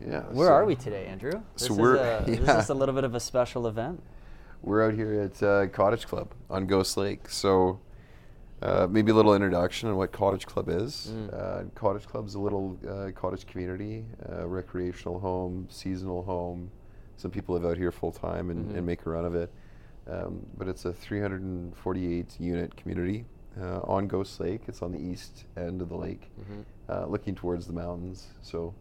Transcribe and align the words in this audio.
Yeah. 0.00 0.20
Where 0.32 0.48
so 0.48 0.52
are 0.52 0.64
we 0.64 0.74
today, 0.74 1.06
Andrew? 1.06 1.32
This 1.56 1.66
so 1.68 1.74
is 1.74 1.78
we're- 1.80 1.98
a, 2.00 2.22
this 2.26 2.64
is 2.64 2.70
a 2.70 2.74
little 2.74 2.94
bit 2.94 3.04
of 3.04 3.14
a 3.14 3.20
special 3.20 3.66
event. 3.66 4.02
We're 4.62 4.86
out 4.86 4.94
here 4.94 5.20
at 5.20 5.42
uh, 5.42 5.66
Cottage 5.68 6.06
Club 6.06 6.32
on 6.48 6.66
Ghost 6.66 6.96
Lake. 6.96 7.28
So 7.28 7.80
uh, 8.62 8.86
maybe 8.90 9.12
a 9.12 9.14
little 9.14 9.34
introduction 9.34 9.88
on 9.90 9.96
what 9.96 10.10
Cottage 10.12 10.46
Club 10.46 10.68
is. 10.68 11.10
Mm. 11.12 11.34
Uh, 11.34 11.62
Cottage 11.74 12.06
Club 12.06 12.26
is 12.26 12.34
a 12.34 12.38
little 12.40 12.78
uh, 12.88 13.10
cottage 13.14 13.46
community, 13.46 14.04
uh, 14.32 14.46
recreational 14.46 15.20
home, 15.20 15.66
seasonal 15.70 16.22
home. 16.22 16.70
Some 17.16 17.30
people 17.30 17.54
live 17.54 17.64
out 17.70 17.76
here 17.76 17.92
full 17.92 18.10
time 18.12 18.50
and, 18.50 18.70
Mhm. 18.70 18.76
and 18.78 18.86
make 18.86 19.04
a 19.06 19.10
run 19.10 19.24
of 19.24 19.34
it. 19.34 19.52
Um, 20.10 20.44
but 20.56 20.66
it's 20.68 20.84
a 20.86 20.92
348 20.92 22.40
unit 22.40 22.74
community 22.76 23.24
uh, 23.60 23.80
on 23.84 24.06
Ghost 24.08 24.40
Lake. 24.40 24.62
It's 24.66 24.82
on 24.82 24.92
the 24.92 24.98
east 24.98 25.44
end 25.56 25.80
of 25.82 25.88
the 25.88 25.96
lake. 25.96 26.30
Mhm. 26.40 26.64
uh, 26.88 27.06
looking 27.06 27.34
towards 27.34 27.66
the 27.66 27.72
mountains. 27.72 28.28
So 28.42 28.74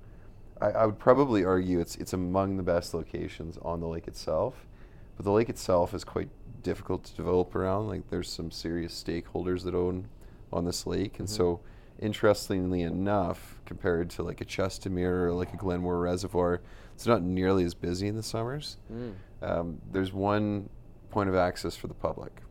I, 0.61 0.67
I 0.71 0.85
would 0.85 0.99
probably 0.99 1.43
argue 1.43 1.79
it's 1.79 1.95
it's 1.95 2.13
among 2.13 2.57
the 2.57 2.63
best 2.63 2.93
locations 2.93 3.57
on 3.61 3.79
the 3.79 3.87
lake 3.87 4.07
itself. 4.07 4.67
But 5.15 5.25
the 5.25 5.31
lake 5.31 5.49
itself 5.49 5.93
is 5.93 6.03
quite 6.03 6.29
difficult 6.63 7.03
to 7.05 7.15
develop 7.15 7.55
around. 7.55 7.87
Like 7.87 8.09
there's 8.09 8.29
some 8.29 8.51
serious 8.51 8.93
stakeholders 9.01 9.63
that 9.63 9.75
own 9.75 10.07
on 10.51 10.65
this 10.65 10.85
lake, 10.87 11.19
and 11.19 11.27
Mhm. 11.27 11.31
so 11.31 11.59
interestingly 11.99 12.81
enough, 12.81 13.61
compared 13.65 14.09
to 14.11 14.23
like 14.23 14.41
a 14.41 14.45
Chestermere 14.45 15.25
or 15.25 15.33
like 15.33 15.53
a 15.53 15.57
Glenmore 15.57 15.99
Reservoir, 15.99 16.61
it's 16.95 17.05
not 17.07 17.21
nearly 17.21 17.63
as 17.63 17.73
busy 17.73 18.07
in 18.07 18.15
the 18.15 18.23
summers. 18.23 18.77
Mm. 18.91 19.13
Um, 19.41 19.81
there's 19.91 20.11
one 20.13 20.69
point 21.11 21.29
of 21.29 21.35
access 21.35 21.75
for 21.75 21.87
the 21.87 21.93
public, 21.93 22.41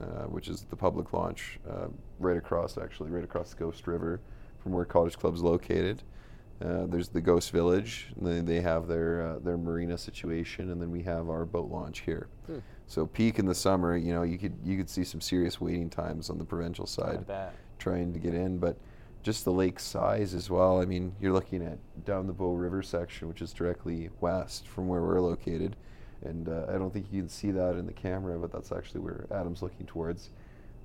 uh, 0.00 0.24
which 0.24 0.48
is 0.48 0.62
the 0.62 0.76
public 0.76 1.12
launch 1.12 1.58
uh, 1.68 1.88
right 2.20 2.36
across, 2.36 2.78
actually, 2.78 3.10
right 3.10 3.24
across 3.24 3.50
the 3.50 3.56
Ghost 3.56 3.86
River 3.86 4.20
from 4.58 4.72
where 4.72 4.84
Cottage 4.84 5.18
Club 5.18 5.34
is 5.34 5.42
located. 5.42 6.02
Uh, 6.64 6.86
there's 6.86 7.08
the 7.08 7.20
Ghost 7.20 7.50
Village. 7.50 8.08
They, 8.20 8.40
they 8.40 8.60
have 8.60 8.86
their 8.86 9.26
uh, 9.26 9.38
their 9.40 9.56
marina 9.56 9.98
situation, 9.98 10.70
and 10.70 10.80
then 10.80 10.90
we 10.90 11.02
have 11.02 11.28
our 11.28 11.44
boat 11.44 11.70
launch 11.70 12.00
here. 12.00 12.28
Hmm. 12.46 12.58
So 12.86 13.06
peak 13.06 13.38
in 13.38 13.46
the 13.46 13.54
summer, 13.54 13.96
you 13.96 14.12
know, 14.12 14.22
you 14.22 14.38
could 14.38 14.54
you 14.64 14.76
could 14.76 14.88
see 14.88 15.04
some 15.04 15.20
serious 15.20 15.60
waiting 15.60 15.90
times 15.90 16.30
on 16.30 16.38
the 16.38 16.44
provincial 16.44 16.86
side 16.86 17.26
trying 17.78 18.12
to 18.12 18.18
get 18.18 18.34
in, 18.34 18.58
but 18.58 18.76
just 19.22 19.44
the 19.44 19.52
lake 19.52 19.80
size 19.80 20.34
as 20.34 20.50
well. 20.50 20.80
I 20.80 20.84
mean, 20.84 21.14
you're 21.20 21.32
looking 21.32 21.64
at 21.64 21.78
down 22.04 22.26
the 22.26 22.32
Bow 22.32 22.54
River 22.54 22.82
section, 22.82 23.28
which 23.28 23.42
is 23.42 23.52
directly 23.52 24.10
west 24.20 24.68
from 24.68 24.88
where 24.88 25.00
we're 25.00 25.20
located, 25.20 25.76
and 26.24 26.48
uh, 26.48 26.66
I 26.68 26.72
don't 26.72 26.92
think 26.92 27.06
you 27.10 27.22
can 27.22 27.28
see 27.28 27.50
that 27.50 27.76
in 27.76 27.86
the 27.86 27.92
camera, 27.92 28.38
but 28.38 28.52
that's 28.52 28.70
actually 28.70 29.00
where 29.00 29.26
Adam's 29.32 29.62
looking 29.62 29.86
towards. 29.86 30.30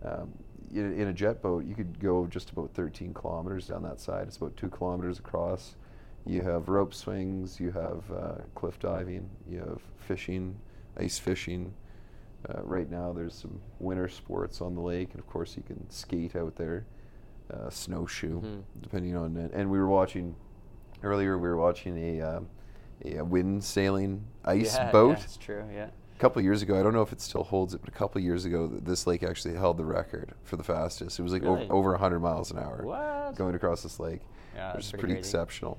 Um, 0.04 0.34
in, 0.74 0.94
in 1.00 1.08
a 1.08 1.14
jet 1.14 1.42
boat, 1.42 1.66
you 1.66 1.76
could 1.76 2.00
go 2.00 2.28
just 2.28 2.50
about 2.50 2.72
13 2.74 3.14
kilometers 3.14 3.68
down 3.68 3.84
that 3.84 4.00
side. 4.02 4.28
It's 4.28 4.38
about 4.38 4.56
two 4.58 4.70
kilometers 4.70 5.20
across. 5.20 5.76
You 6.26 6.42
have 6.42 6.68
rope 6.68 6.94
swings, 6.94 7.58
you 7.60 7.72
have 7.72 8.04
uh, 8.12 8.36
cliff 8.54 8.78
diving, 8.80 9.30
you 9.50 9.60
have 9.60 9.82
fishing, 9.98 10.58
ice 10.98 11.18
fishing. 11.18 11.74
Uh, 12.50 12.62
right 12.64 12.90
now, 12.92 13.14
there's 13.14 13.34
some 13.34 13.62
winter 13.80 14.10
sports 14.10 14.60
on 14.60 14.76
the 14.76 14.82
lake, 14.82 15.12
and 15.12 15.20
of 15.20 15.28
course, 15.28 15.56
you 15.56 15.64
can 15.64 15.90
skate 15.90 16.36
out 16.36 16.56
there, 16.58 16.86
uh, 17.54 17.70
snowshoe, 17.70 18.42
Mhm. 18.42 18.64
depending 18.82 19.16
on. 19.16 19.38
it. 19.38 19.52
And 19.54 19.72
we 19.72 19.80
were 19.80 19.88
watching 19.88 20.36
earlier. 21.02 21.38
We 21.38 21.48
were 21.48 21.58
watching 21.58 21.98
a 21.98 22.22
um, 22.22 22.50
a, 23.06 23.22
wind 23.24 23.64
sailing 23.64 24.26
ice 24.44 24.76
yeah, 24.76 24.92
boat 24.92 25.18
Yeah, 25.18 25.24
it's 25.24 25.38
true. 25.38 25.64
Yeah. 25.74 25.90
A 26.18 26.20
couple 26.20 26.40
of 26.40 26.44
years 26.46 26.62
ago. 26.64 26.80
I 26.80 26.84
don't 26.84 26.94
know 26.94 27.04
if 27.04 27.14
it 27.14 27.22
still 27.22 27.44
holds 27.44 27.74
it, 27.76 27.82
but 27.82 27.90
a 27.90 27.98
couple 27.98 28.18
of 28.20 28.26
years 28.26 28.46
ago, 28.46 28.68
this 28.68 29.06
lake 29.06 29.22
actually 29.22 29.54
held 29.56 29.78
the 29.78 29.86
record 29.86 30.34
for 30.44 30.58
the 30.58 30.64
fastest. 30.64 31.20
It 31.20 31.24
was 31.24 31.32
like 31.32 31.44
Really? 31.44 31.66
over, 31.66 31.74
over 31.74 31.92
100 31.92 32.20
miles 32.20 32.50
an 32.52 32.58
hour 32.58 32.82
What? 32.84 33.36
going 33.36 33.54
across 33.54 33.84
this 33.84 34.00
lake, 34.00 34.22
Yeah, 34.56 34.74
which 34.76 34.86
is 34.86 34.92
pretty 34.92 35.02
pretty 35.06 35.20
exceptional. 35.20 35.78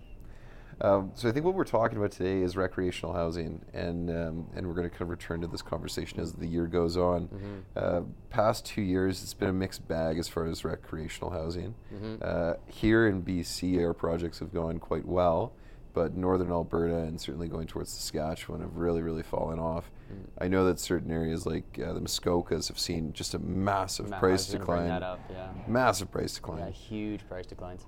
Um, 0.80 1.10
so 1.16 1.28
I 1.28 1.32
think 1.32 1.44
what 1.44 1.54
we're 1.56 1.64
talking 1.64 1.98
about 1.98 2.12
today 2.12 2.40
is 2.40 2.56
recreational 2.56 3.12
housing, 3.12 3.62
and 3.74 4.08
um, 4.10 4.46
and 4.54 4.64
we're 4.64 4.74
going 4.74 4.88
to 4.88 4.90
kind 4.90 5.02
of 5.02 5.08
return 5.08 5.40
to 5.40 5.48
this 5.48 5.60
conversation 5.60 6.20
as 6.20 6.34
the 6.34 6.46
year 6.46 6.68
goes 6.68 6.96
on. 6.96 7.26
Mhm. 7.26 7.62
Uh, 7.74 8.02
past 8.30 8.64
two 8.64 8.82
years, 8.82 9.24
it's 9.24 9.34
been 9.34 9.48
a 9.48 9.52
mixed 9.52 9.88
bag 9.88 10.18
as 10.20 10.28
far 10.28 10.46
as 10.46 10.64
recreational 10.64 11.30
housing. 11.32 11.74
Mhm. 11.92 12.22
Uh, 12.24 12.54
here 12.68 13.08
in 13.08 13.22
BC, 13.22 13.82
our 13.84 13.92
projects 13.92 14.38
have 14.38 14.54
gone 14.54 14.78
quite 14.78 15.04
well, 15.04 15.50
but 15.94 16.16
northern 16.16 16.50
Alberta 16.50 16.96
and 16.98 17.20
certainly 17.20 17.48
going 17.48 17.66
towards 17.66 17.90
Saskatchewan 17.90 18.60
have 18.60 18.76
really, 18.76 19.02
really 19.02 19.22
fallen 19.22 19.58
off. 19.58 19.90
Mm. 20.12 20.26
I 20.38 20.48
know 20.48 20.64
that 20.66 20.78
certain 20.78 21.10
areas 21.10 21.46
like 21.46 21.78
uh, 21.84 21.92
the 21.92 22.00
Muskokas 22.00 22.68
have 22.68 22.78
seen 22.78 23.12
just 23.12 23.34
a 23.34 23.38
massive 23.38 24.12
I 24.12 24.18
price 24.18 24.46
was 24.46 24.54
gonna 24.54 24.64
bring 24.66 24.82
decline. 24.82 25.02
Up, 25.02 25.20
yeah. 25.30 25.48
Massive 25.66 26.10
price 26.10 26.34
Yeah, 26.34 26.52
decline. 26.52 26.72
huge 26.72 27.28
price 27.28 27.46
declines. 27.46 27.84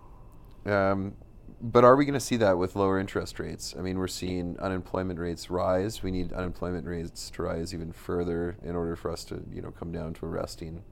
Um, 0.66 1.14
but 1.62 1.84
are 1.84 1.94
we 1.96 2.04
going 2.04 2.14
to 2.14 2.20
see 2.20 2.36
that 2.36 2.56
with 2.56 2.74
lower 2.74 2.98
interest 2.98 3.38
rates? 3.38 3.74
I 3.78 3.82
mean, 3.82 3.98
we're 3.98 4.08
seeing 4.08 4.58
unemployment 4.60 5.18
rates 5.18 5.50
rise. 5.50 6.02
We 6.02 6.10
need 6.10 6.32
unemployment 6.32 6.86
rates 6.86 7.28
to 7.30 7.42
rise 7.42 7.74
even 7.74 7.92
further 7.92 8.56
in 8.62 8.74
order 8.74 8.96
for 8.96 9.10
us 9.10 9.24
to, 9.26 9.42
you 9.52 9.60
know, 9.60 9.70
come 9.70 9.92
down 9.92 10.14
to 10.14 10.26
a 10.26 10.28
resting 10.28 10.82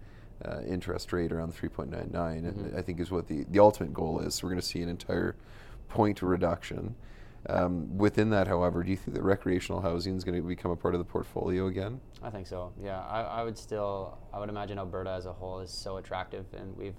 uh, 0.45 0.61
interest 0.69 1.13
rate 1.13 1.33
around 1.33 1.55
3.99. 1.55 2.11
Mhm. 2.13 2.49
And 2.49 2.77
I 2.77 2.83
think 2.83 3.01
is 3.01 3.11
what 3.11 3.29
the, 3.29 3.45
the 3.51 3.59
ultimate 3.61 3.95
goal 3.95 4.21
is. 4.21 4.43
We're 4.43 4.51
going 4.51 4.61
to 4.61 4.67
see 4.67 4.83
an 4.83 4.89
entire 4.89 5.37
point 5.89 6.23
reduction. 6.23 6.95
Um, 7.49 7.97
within 7.97 8.31
that, 8.31 8.47
however, 8.47 8.83
do 8.83 8.91
you 8.91 8.97
think 8.97 9.17
that 9.17 9.23
recreational 9.23 9.81
housing 9.81 10.17
is 10.17 10.25
going 10.25 10.41
to 10.41 10.47
become 10.47 10.71
a 10.71 10.77
part 10.77 10.95
of 10.95 10.99
the 10.99 11.05
portfolio 11.05 11.67
again? 11.69 12.01
I 12.23 12.31
think 12.31 12.47
so. 12.47 12.73
Yeah, 12.83 13.01
I, 13.01 13.23
I 13.23 13.43
would 13.43 13.57
still. 13.57 14.19
I 14.33 14.39
would 14.39 14.49
imagine 14.49 14.79
Alberta 14.79 15.11
as 15.11 15.27
a 15.27 15.33
whole 15.33 15.61
is 15.61 15.71
so 15.71 15.97
attractive, 15.97 16.47
and 16.53 16.77
we've 16.77 16.97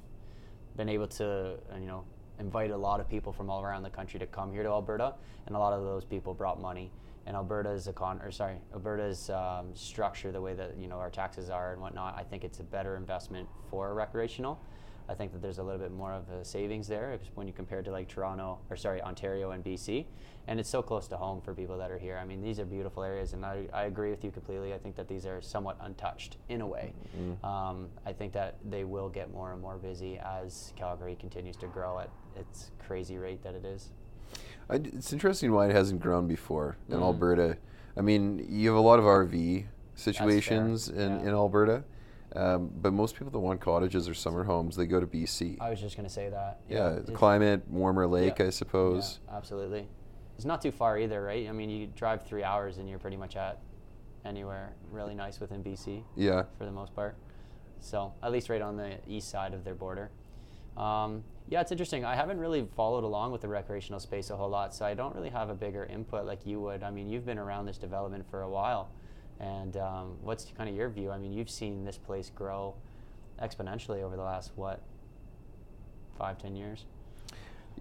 been 0.76 0.90
able 0.90 1.08
to, 1.08 1.58
you 1.80 1.86
know, 1.86 2.04
invite 2.40 2.72
a 2.72 2.78
lot 2.78 3.00
of 3.00 3.10
people 3.10 3.34
from 3.34 3.50
all 3.50 3.62
around 3.62 3.84
the 3.84 3.90
country 3.90 4.20
to 4.20 4.26
come 4.26 4.52
here 4.52 4.64
to 4.64 4.70
Alberta, 4.70 5.14
and 5.46 5.56
a 5.56 5.60
lot 5.60 5.74
of 5.74 5.84
those 5.84 6.06
people 6.06 6.34
brought 6.34 6.60
money. 6.60 6.92
And 7.26 7.36
Alberta's 7.36 7.88
econ, 7.88 8.26
or 8.26 8.32
sorry, 8.32 8.56
Alberta's 8.74 9.30
um, 9.30 9.76
structure, 9.76 10.32
the 10.32 10.42
way 10.42 10.54
that 10.56 10.78
you 10.80 10.88
know 10.88 10.96
our 10.96 11.12
taxes 11.12 11.50
are 11.50 11.74
and 11.74 11.82
whatnot, 11.82 12.18
I 12.18 12.24
think 12.24 12.44
it's 12.44 12.60
a 12.60 12.64
better 12.64 12.96
investment 12.96 13.48
for 13.70 13.94
recreational. 13.94 14.60
I 15.10 15.16
think 15.16 15.32
that 15.32 15.42
there's 15.42 15.58
a 15.58 15.64
little 15.64 15.80
bit 15.80 15.92
more 15.92 16.14
of 16.14 16.30
a 16.30 16.46
savings 16.46 16.88
there 16.88 17.18
when 17.34 17.48
you 17.48 17.54
compare 17.54 17.82
to 17.82 17.92
like 17.92 18.08
Toronto 18.08 18.60
or 18.70 18.78
sorry 18.78 19.02
Ontario 19.02 19.52
and 19.52 19.64
BC, 19.64 20.06
and 20.48 20.60
it's 20.60 20.70
so 20.70 20.84
close 20.84 21.08
to 21.08 21.18
home 21.18 21.42
for 21.42 21.56
people 21.56 21.78
that 21.80 21.90
are 21.90 21.98
here. 21.98 22.20
I 22.22 22.26
mean, 22.26 22.42
these 22.44 22.60
are 22.60 22.66
beautiful 22.66 23.04
areas, 23.04 23.34
and 23.34 23.44
I, 23.44 23.66
I 23.74 23.86
agree 23.86 24.12
with 24.12 24.24
you 24.24 24.30
completely. 24.30 24.72
I 24.72 24.78
think 24.78 24.96
that 24.98 25.08
these 25.08 25.26
are 25.26 25.42
somewhat 25.42 25.78
untouched 25.82 26.38
in 26.48 26.62
a 26.62 26.68
way. 26.68 26.94
Mm. 27.20 27.44
Um, 27.44 27.88
I 28.06 28.14
think 28.14 28.34
that 28.34 28.58
they 28.70 28.84
will 28.84 29.10
get 29.10 29.34
more 29.34 29.52
and 29.52 29.60
more 29.62 29.78
busy 29.78 30.20
as 30.20 30.74
Calgary 30.76 31.18
continues 31.20 31.56
to 31.58 31.68
grow 31.68 32.00
at 32.00 32.10
its 32.36 32.70
crazy 32.86 33.18
rate 33.18 33.42
that 33.44 33.56
it 33.56 33.66
is. 33.66 33.90
I 34.70 34.76
it's 34.76 35.12
interesting 35.12 35.52
why 35.52 35.70
it 35.70 35.72
hasn't 35.76 36.02
grown 36.02 36.28
before 36.28 36.78
in 36.88 36.98
Mm. 36.98 37.02
Alberta. 37.02 37.58
I 37.98 38.02
mean, 38.02 38.46
you 38.48 38.70
have 38.70 38.78
a 38.78 38.82
lot 38.82 39.00
of 39.00 39.06
RV 39.06 39.66
situations 39.96 40.88
in, 40.88 41.10
yeah. 41.20 41.22
in 41.22 41.30
Alberta, 41.30 41.84
um, 42.36 42.70
but 42.82 42.94
most 42.94 43.16
people 43.16 43.32
that 43.32 43.40
want 43.40 43.60
cottages 43.62 44.08
or 44.08 44.14
summer 44.14 44.44
homes, 44.44 44.76
they 44.76 44.86
go 44.86 45.00
to 45.00 45.08
BC. 45.08 45.58
I 45.60 45.70
was 45.70 45.82
just 45.82 45.96
going 45.96 46.08
to 46.08 46.14
say 46.14 46.30
that. 46.30 46.60
yeah, 46.70 47.00
the 47.04 47.12
climate, 47.12 47.68
warmer 47.70 48.06
lake, 48.08 48.40
Yeah. 48.40 48.46
I 48.46 48.50
suppose. 48.52 49.20
Yeah, 49.28 49.38
absolutely. 49.38 49.88
It's 50.36 50.46
not 50.46 50.62
too 50.62 50.72
far 50.72 50.98
either, 50.98 51.22
right? 51.24 51.48
I 51.50 51.52
mean, 51.52 51.70
you 51.70 51.88
drive 51.88 52.26
three 52.26 52.44
hours 52.44 52.78
and 52.78 52.88
you're 52.90 53.00
pretty 53.00 53.18
much 53.18 53.36
at 53.36 53.60
anywhere 54.26 54.74
really 54.92 55.16
nice 55.16 55.40
within 55.40 55.64
BC 55.64 56.04
Yeah. 56.16 56.44
for 56.58 56.66
the 56.66 56.72
most 56.72 56.94
part. 56.96 57.16
So 57.82 58.14
at 58.22 58.32
least 58.32 58.50
right 58.50 58.62
on 58.62 58.78
the 58.78 58.98
east 59.08 59.30
side 59.30 59.54
of 59.54 59.64
their 59.64 59.76
border. 59.76 60.12
Um, 60.78 61.24
yeah, 61.48 61.62
it's 61.62 61.72
interesting. 61.72 62.06
I 62.06 62.16
haven't 62.16 62.38
really 62.40 62.68
followed 62.76 63.04
along 63.04 63.32
with 63.32 63.42
the 63.42 63.48
recreational 63.48 64.00
space 64.00 64.30
a 64.30 64.36
whole 64.38 64.50
lot, 64.50 64.74
so 64.76 64.86
I 64.86 64.94
don't 64.94 65.16
really 65.16 65.30
have 65.30 65.50
a 65.50 65.56
bigger 65.56 65.86
input 65.86 66.26
like 66.26 66.46
you 66.46 66.60
would. 66.62 66.84
I 66.84 66.92
mean, 66.92 67.10
you've 67.10 67.26
been 67.26 67.40
around 67.40 67.66
this 67.66 67.78
development 67.78 68.26
for 68.30 68.42
a 68.44 68.50
while, 68.50 68.92
and 69.40 69.78
um, 69.78 70.18
what's 70.22 70.46
kind 70.58 70.70
of 70.70 70.76
your 70.76 70.90
view? 70.90 71.12
I 71.12 71.18
mean, 71.18 71.34
you've 71.34 71.50
seen 71.50 71.86
this 71.86 71.98
place 71.98 72.32
grow 72.34 72.76
exponentially 73.42 74.04
over 74.04 74.16
the 74.16 74.24
last 74.24 74.52
what, 74.56 74.82
five, 76.18 76.38
ten 76.38 76.56
years? 76.56 76.86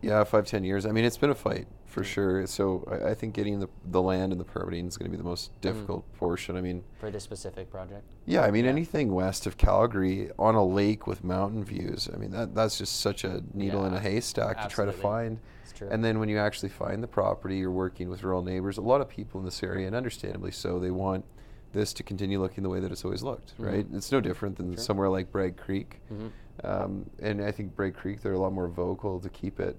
Yeah, 0.00 0.22
five, 0.24 0.46
ten 0.46 0.62
years. 0.62 0.86
I 0.86 0.92
mean, 0.92 1.04
it's 1.04 1.16
been 1.16 1.30
a 1.30 1.34
fight 1.34 1.66
for 1.84 2.02
Mm. 2.02 2.06
sure. 2.06 2.46
So 2.46 2.86
I, 2.88 3.10
I 3.10 3.14
think 3.14 3.34
getting 3.34 3.58
the, 3.58 3.68
the 3.86 4.00
land 4.00 4.30
and 4.30 4.40
the 4.40 4.44
permitting 4.44 4.86
is 4.86 4.96
going 4.96 5.10
to 5.10 5.16
be 5.16 5.20
the 5.20 5.28
most 5.28 5.58
difficult 5.60 6.04
portion. 6.14 6.56
I 6.56 6.60
mean, 6.60 6.84
for 7.00 7.10
this 7.10 7.24
specific 7.24 7.68
project. 7.70 8.04
Yeah, 8.24 8.42
I 8.42 8.52
mean 8.52 8.66
Yeah. 8.66 8.70
anything 8.70 9.12
west 9.12 9.46
of 9.46 9.56
Calgary 9.56 10.30
on 10.38 10.54
a 10.54 10.64
lake 10.64 11.08
with 11.08 11.24
mountain 11.24 11.64
views. 11.64 12.08
I 12.14 12.16
mean 12.18 12.30
that 12.30 12.54
that's 12.54 12.78
just 12.78 13.00
such 13.00 13.24
a 13.24 13.42
needle 13.54 13.84
in 13.86 13.92
a 13.92 13.96
Yeah, 13.96 14.02
haystack 14.02 14.60
to 14.62 14.68
try 14.68 14.84
to 14.84 14.92
find. 14.92 15.40
It's 15.64 15.72
true. 15.72 15.88
And 15.90 16.04
then 16.04 16.20
when 16.20 16.28
you 16.28 16.38
actually 16.38 16.68
find 16.68 17.02
the 17.02 17.08
property, 17.08 17.56
you're 17.56 17.72
working 17.72 18.08
with 18.08 18.22
rural 18.22 18.42
neighbors. 18.44 18.78
A 18.78 18.82
lot 18.82 19.00
of 19.00 19.08
people 19.08 19.40
in 19.40 19.44
this 19.46 19.62
area, 19.64 19.86
and 19.88 19.96
understandably 19.96 20.52
so, 20.52 20.78
they 20.78 20.90
want 20.92 21.24
this 21.72 21.92
to 21.94 22.02
continue 22.02 22.40
looking 22.40 22.62
the 22.62 22.70
way 22.70 22.80
that 22.80 22.90
it's 22.90 23.04
always 23.04 23.22
looked. 23.22 23.56
Mhm. 23.58 23.66
Right? 23.66 23.86
It's 23.92 24.10
no 24.12 24.20
different 24.20 24.56
than 24.56 24.74
Sure. 24.74 24.82
somewhere 24.82 25.08
like 25.08 25.30
Bragg 25.30 25.56
Creek. 25.56 26.00
Mhm. 26.10 26.30
Um, 26.64 27.10
and 27.20 27.42
I 27.42 27.50
think 27.52 27.76
Bragg 27.76 27.94
Creek, 27.94 28.22
they're 28.22 28.32
a 28.32 28.38
lot 28.38 28.52
more 28.52 28.68
vocal 28.68 29.20
to 29.20 29.28
keep 29.28 29.60
it 29.60 29.76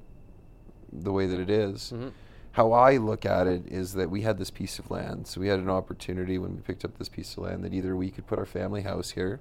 the 0.91 1.11
way 1.11 1.27
that 1.27 1.39
it 1.39 1.49
is 1.49 1.91
Mhm. 1.95 2.11
how 2.53 2.71
I 2.71 2.97
look 2.97 3.25
at 3.25 3.47
it 3.47 3.67
is 3.67 3.93
that 3.93 4.09
we 4.09 4.21
had 4.21 4.37
this 4.37 4.49
piece 4.49 4.79
of 4.79 4.89
land. 4.89 5.27
So 5.27 5.41
we 5.41 5.47
had 5.47 5.59
an 5.59 5.69
opportunity 5.69 6.37
when 6.37 6.55
we 6.55 6.61
picked 6.61 6.85
up 6.85 6.97
this 6.97 7.09
piece 7.09 7.37
of 7.37 7.43
land 7.43 7.63
that 7.63 7.73
either 7.73 7.95
we 7.95 8.09
could 8.09 8.25
put 8.27 8.39
our 8.39 8.45
family 8.45 8.81
house 8.81 9.11
here 9.11 9.39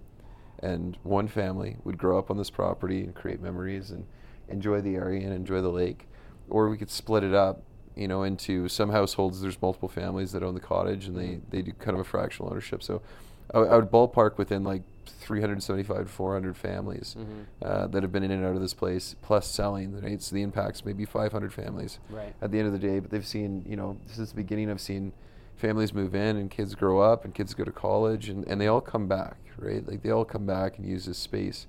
and 0.59 0.99
one 1.05 1.29
family 1.29 1.77
would 1.85 1.97
grow 1.99 2.19
up 2.19 2.31
on 2.31 2.37
this 2.37 2.51
property 2.51 3.03
and 3.05 3.15
create 3.15 3.41
memories 3.41 3.91
and 3.91 4.05
enjoy 4.49 4.81
the 4.81 4.97
area 4.97 5.25
and 5.25 5.33
enjoy 5.33 5.61
the 5.63 5.69
lake, 5.71 6.09
or 6.51 6.69
we 6.69 6.77
could 6.77 6.91
split 6.91 7.23
it 7.23 7.35
up 7.35 7.63
you 7.99 8.09
know, 8.09 8.23
into 8.23 8.69
some 8.69 8.91
households. 8.91 9.41
There's 9.41 9.61
multiple 9.61 9.89
families 9.89 10.33
that 10.33 10.43
own 10.43 10.55
the 10.55 10.61
cottage, 10.61 11.07
and 11.07 11.17
they 11.17 11.27
Mhm. 11.29 11.41
they 11.51 11.63
do 11.63 11.73
kind 11.73 11.95
of 11.95 12.01
a 12.01 12.05
fractional 12.05 12.51
ownership. 12.51 12.83
So, 12.83 13.03
I, 13.53 13.59
I 13.59 13.77
would 13.77 13.91
ballpark 13.91 14.39
within 14.39 14.63
like 14.63 14.83
375 15.07 16.07
to 16.07 16.13
400 16.13 16.57
families 16.57 17.17
Mhm. 17.19 17.45
uh, 17.67 17.87
that 17.89 18.03
have 18.03 18.13
been 18.13 18.23
in 18.23 18.31
and 18.31 18.45
out 18.45 18.55
of 18.55 18.61
this 18.61 18.75
place, 18.75 19.17
plus 19.23 19.47
selling. 19.47 20.01
Right, 20.01 20.23
so 20.23 20.35
the 20.35 20.43
impacts 20.43 20.85
maybe 20.85 21.05
500 21.05 21.53
families 21.53 21.99
Right. 22.11 22.35
at 22.41 22.51
the 22.53 22.59
end 22.59 22.67
of 22.67 22.73
the 22.73 22.79
day. 22.79 23.01
But 23.01 23.11
they've 23.11 23.27
seen, 23.27 23.65
you 23.67 23.77
know, 23.77 23.97
since 24.07 24.31
the 24.31 24.37
beginning, 24.37 24.71
I've 24.71 24.81
seen 24.81 25.13
families 25.57 25.93
move 25.93 26.15
in 26.15 26.37
and 26.37 26.51
kids 26.51 26.75
grow 26.77 27.01
up 27.01 27.25
and 27.25 27.35
kids 27.35 27.53
go 27.55 27.65
to 27.65 27.73
college, 27.73 28.29
and, 28.29 28.47
and 28.47 28.61
they 28.61 28.69
all 28.69 28.81
come 28.81 29.09
back. 29.09 29.37
Right, 29.61 29.85
like 29.89 30.03
they 30.03 30.11
all 30.11 30.25
come 30.25 30.47
back 30.47 30.79
and 30.79 30.87
use 30.87 31.07
this 31.07 31.19
space. 31.19 31.67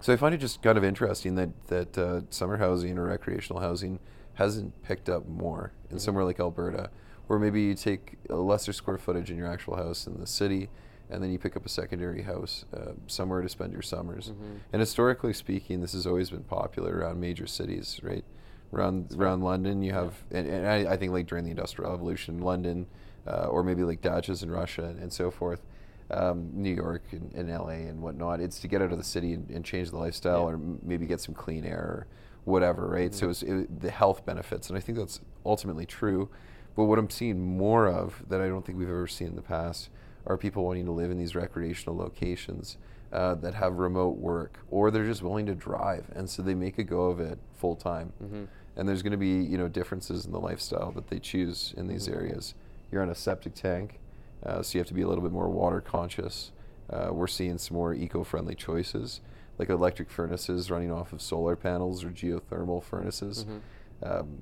So 0.00 0.12
I 0.12 0.16
find 0.16 0.34
it 0.34 0.38
just 0.38 0.60
kind 0.60 0.76
of 0.76 0.82
interesting 0.82 1.36
that 1.36 1.50
that 1.68 1.96
uh, 1.96 2.22
summer 2.30 2.56
housing 2.56 2.98
or 2.98 3.04
recreational 3.04 3.60
housing 3.62 4.00
hasn't 4.34 4.82
picked 4.82 5.08
up 5.08 5.26
more 5.28 5.72
in 5.90 5.96
Mhm. 5.96 6.00
somewhere 6.00 6.24
like 6.24 6.40
Alberta, 6.40 6.90
where 7.26 7.38
maybe 7.38 7.62
you 7.62 7.74
take 7.74 8.18
a 8.28 8.34
lesser 8.36 8.72
square 8.72 8.98
footage 8.98 9.30
in 9.30 9.36
your 9.36 9.46
actual 9.46 9.76
house 9.76 10.06
in 10.06 10.18
the 10.20 10.26
city, 10.26 10.68
and 11.10 11.22
then 11.22 11.30
you 11.30 11.38
pick 11.38 11.56
up 11.56 11.64
a 11.64 11.68
secondary 11.68 12.22
house 12.22 12.64
uh, 12.74 12.92
somewhere 13.06 13.40
to 13.42 13.48
spend 13.48 13.72
your 13.72 13.82
summers. 13.82 14.30
Mhm. 14.30 14.58
And 14.72 14.80
historically 14.80 15.32
speaking, 15.32 15.80
this 15.80 15.92
has 15.92 16.06
always 16.06 16.30
been 16.30 16.44
popular 16.44 16.96
around 16.98 17.20
major 17.20 17.46
cities, 17.46 18.00
right? 18.02 18.24
Around 18.72 19.14
around 19.16 19.42
London, 19.42 19.82
you 19.82 19.92
have, 19.92 20.24
and, 20.32 20.46
and 20.48 20.66
I, 20.66 20.92
I 20.92 20.96
think 20.96 21.12
like 21.12 21.26
during 21.26 21.44
the 21.44 21.50
Industrial 21.50 21.90
Revolution, 21.90 22.40
London, 22.40 22.86
uh, 23.26 23.46
or 23.46 23.62
maybe 23.62 23.84
like 23.84 24.00
dachas 24.02 24.42
in 24.42 24.50
Russia 24.50 24.84
and, 24.84 24.98
and 24.98 25.12
so 25.12 25.30
forth, 25.30 25.62
um, 26.10 26.50
New 26.52 26.74
York 26.74 27.02
and, 27.12 27.32
and 27.34 27.48
LA 27.48 27.86
and 27.88 28.02
whatnot. 28.02 28.40
It's 28.40 28.58
to 28.60 28.68
get 28.68 28.82
out 28.82 28.90
of 28.92 28.98
the 28.98 29.04
city 29.04 29.32
and, 29.32 29.48
and 29.50 29.64
change 29.64 29.90
the 29.90 29.96
lifestyle, 29.96 30.40
Yeah. 30.40 30.44
or 30.46 30.54
m- 30.54 30.78
maybe 30.82 31.06
get 31.06 31.20
some 31.20 31.34
clean 31.34 31.64
air, 31.64 31.78
or 31.78 32.06
whatever, 32.44 32.86
right? 32.86 33.14
So 33.14 33.26
Mhm. 33.26 33.30
it's 33.30 33.42
it, 33.42 33.80
the 33.80 33.90
health 33.90 34.24
benefits, 34.24 34.68
and 34.68 34.76
I 34.76 34.80
think 34.80 34.98
that's 34.98 35.20
ultimately 35.46 35.86
true. 35.86 36.28
But 36.76 36.84
what 36.84 36.98
I'm 36.98 37.10
seeing 37.10 37.40
more 37.56 37.86
of 37.88 38.22
that 38.28 38.40
I 38.40 38.48
don't 38.48 38.64
think 38.64 38.78
we've 38.78 38.88
ever 38.88 39.06
seen 39.06 39.28
in 39.28 39.36
the 39.36 39.42
past 39.42 39.90
are 40.26 40.36
people 40.36 40.64
wanting 40.64 40.86
to 40.86 40.92
live 40.92 41.10
in 41.10 41.18
these 41.18 41.34
recreational 41.34 41.96
locations 41.96 42.76
uh, 43.12 43.34
that 43.36 43.54
have 43.54 43.78
remote 43.78 44.16
work, 44.18 44.58
or 44.70 44.90
they're 44.90 45.04
just 45.04 45.22
willing 45.22 45.46
to 45.46 45.54
drive, 45.54 46.10
and 46.16 46.28
so 46.28 46.42
they 46.42 46.54
make 46.54 46.78
a 46.78 46.82
go 46.84 47.02
of 47.06 47.20
it 47.20 47.38
full 47.54 47.76
time. 47.76 48.12
Mhm. 48.22 48.48
And 48.76 48.88
there's 48.88 49.02
going 49.02 49.12
to 49.12 49.16
be 49.16 49.40
you 49.42 49.56
know 49.56 49.68
differences 49.68 50.26
in 50.26 50.32
the 50.32 50.40
lifestyle 50.40 50.90
that 50.92 51.06
they 51.08 51.20
choose 51.20 51.72
in 51.76 51.86
these 51.86 52.08
Mhm. 52.08 52.14
areas. 52.16 52.54
You're 52.90 53.02
on 53.02 53.08
a 53.10 53.14
septic 53.14 53.54
tank, 53.54 54.00
uh, 54.44 54.62
so 54.62 54.76
you 54.76 54.80
have 54.80 54.88
to 54.88 54.94
be 54.94 55.02
a 55.02 55.08
little 55.08 55.22
bit 55.22 55.30
more 55.32 55.48
water 55.48 55.80
conscious. 55.80 56.50
Uh, 56.90 57.10
we're 57.12 57.28
seeing 57.28 57.56
some 57.58 57.76
more 57.76 57.94
eco-friendly 57.94 58.54
choices, 58.56 59.20
like 59.58 59.68
electric 59.68 60.10
furnaces 60.10 60.70
running 60.70 60.90
off 60.92 61.12
of 61.12 61.20
solar 61.22 61.56
panels 61.56 62.04
or 62.04 62.10
geothermal 62.10 62.82
furnaces. 62.82 63.44
Mhm. 63.44 63.60
Um, 64.20 64.38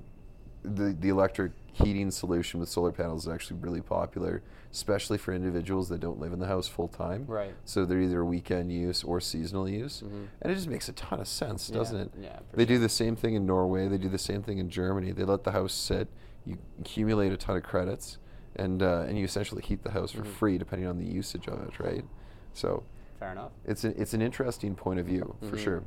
the 0.63 0.95
the 0.99 1.09
electric 1.09 1.51
heating 1.73 2.09
solution 2.11 2.59
with 2.59 2.69
solar 2.69 2.91
panels 2.91 3.23
is 3.27 3.33
actually 3.33 3.57
really 3.59 3.81
popular, 3.81 4.41
especially 4.71 5.17
for 5.17 5.33
individuals 5.33 5.89
that 5.89 5.99
don't 5.99 6.19
live 6.19 6.31
in 6.31 6.39
the 6.39 6.45
house 6.47 6.67
full 6.67 6.87
time. 6.87 7.25
Right. 7.27 7.53
So 7.65 7.83
they're 7.85 7.99
either 7.99 8.23
weekend 8.23 8.71
use 8.71 9.03
or 9.03 9.19
seasonal 9.19 9.67
use, 9.67 10.01
Mhm. 10.05 10.27
and 10.41 10.51
it 10.51 10.55
just 10.55 10.69
makes 10.69 10.87
a 10.87 10.93
ton 10.93 11.19
of 11.19 11.27
sense, 11.27 11.67
doesn't 11.69 11.99
it? 11.99 12.11
yeah, 12.21 12.39
they 12.53 12.65
do 12.65 12.77
the 12.79 12.89
same 12.89 13.15
thing 13.15 13.33
in 13.33 13.45
Norway. 13.45 13.87
They 13.87 13.97
do 13.97 14.07
the 14.09 14.17
same 14.19 14.41
thing 14.43 14.59
in 14.59 14.69
Germany. 14.69 15.11
They 15.11 15.25
let 15.25 15.43
the 15.43 15.51
house 15.51 15.73
sit. 15.73 16.07
You 16.45 16.57
accumulate 16.79 17.31
a 17.33 17.37
ton 17.37 17.57
of 17.57 17.63
credits, 17.63 18.17
and 18.55 18.81
uh, 18.83 19.05
and 19.07 19.17
you 19.17 19.25
essentially 19.25 19.63
heat 19.63 19.83
the 19.83 19.91
house 19.91 20.11
for 20.11 20.21
Mhm. 20.21 20.27
free 20.27 20.57
depending 20.57 20.87
on 20.87 20.97
the 20.97 21.05
usage 21.05 21.47
of 21.47 21.59
it, 21.67 21.79
right? 21.79 22.05
So 22.53 22.83
Fair 23.19 23.31
enough. 23.31 23.51
it's 23.65 23.83
a, 23.83 23.99
it's 23.99 24.13
an 24.13 24.21
interesting 24.21 24.75
point 24.75 24.99
of 24.99 25.05
view 25.05 25.35
for 25.41 25.55
Mhm. 25.55 25.59
sure. 25.59 25.83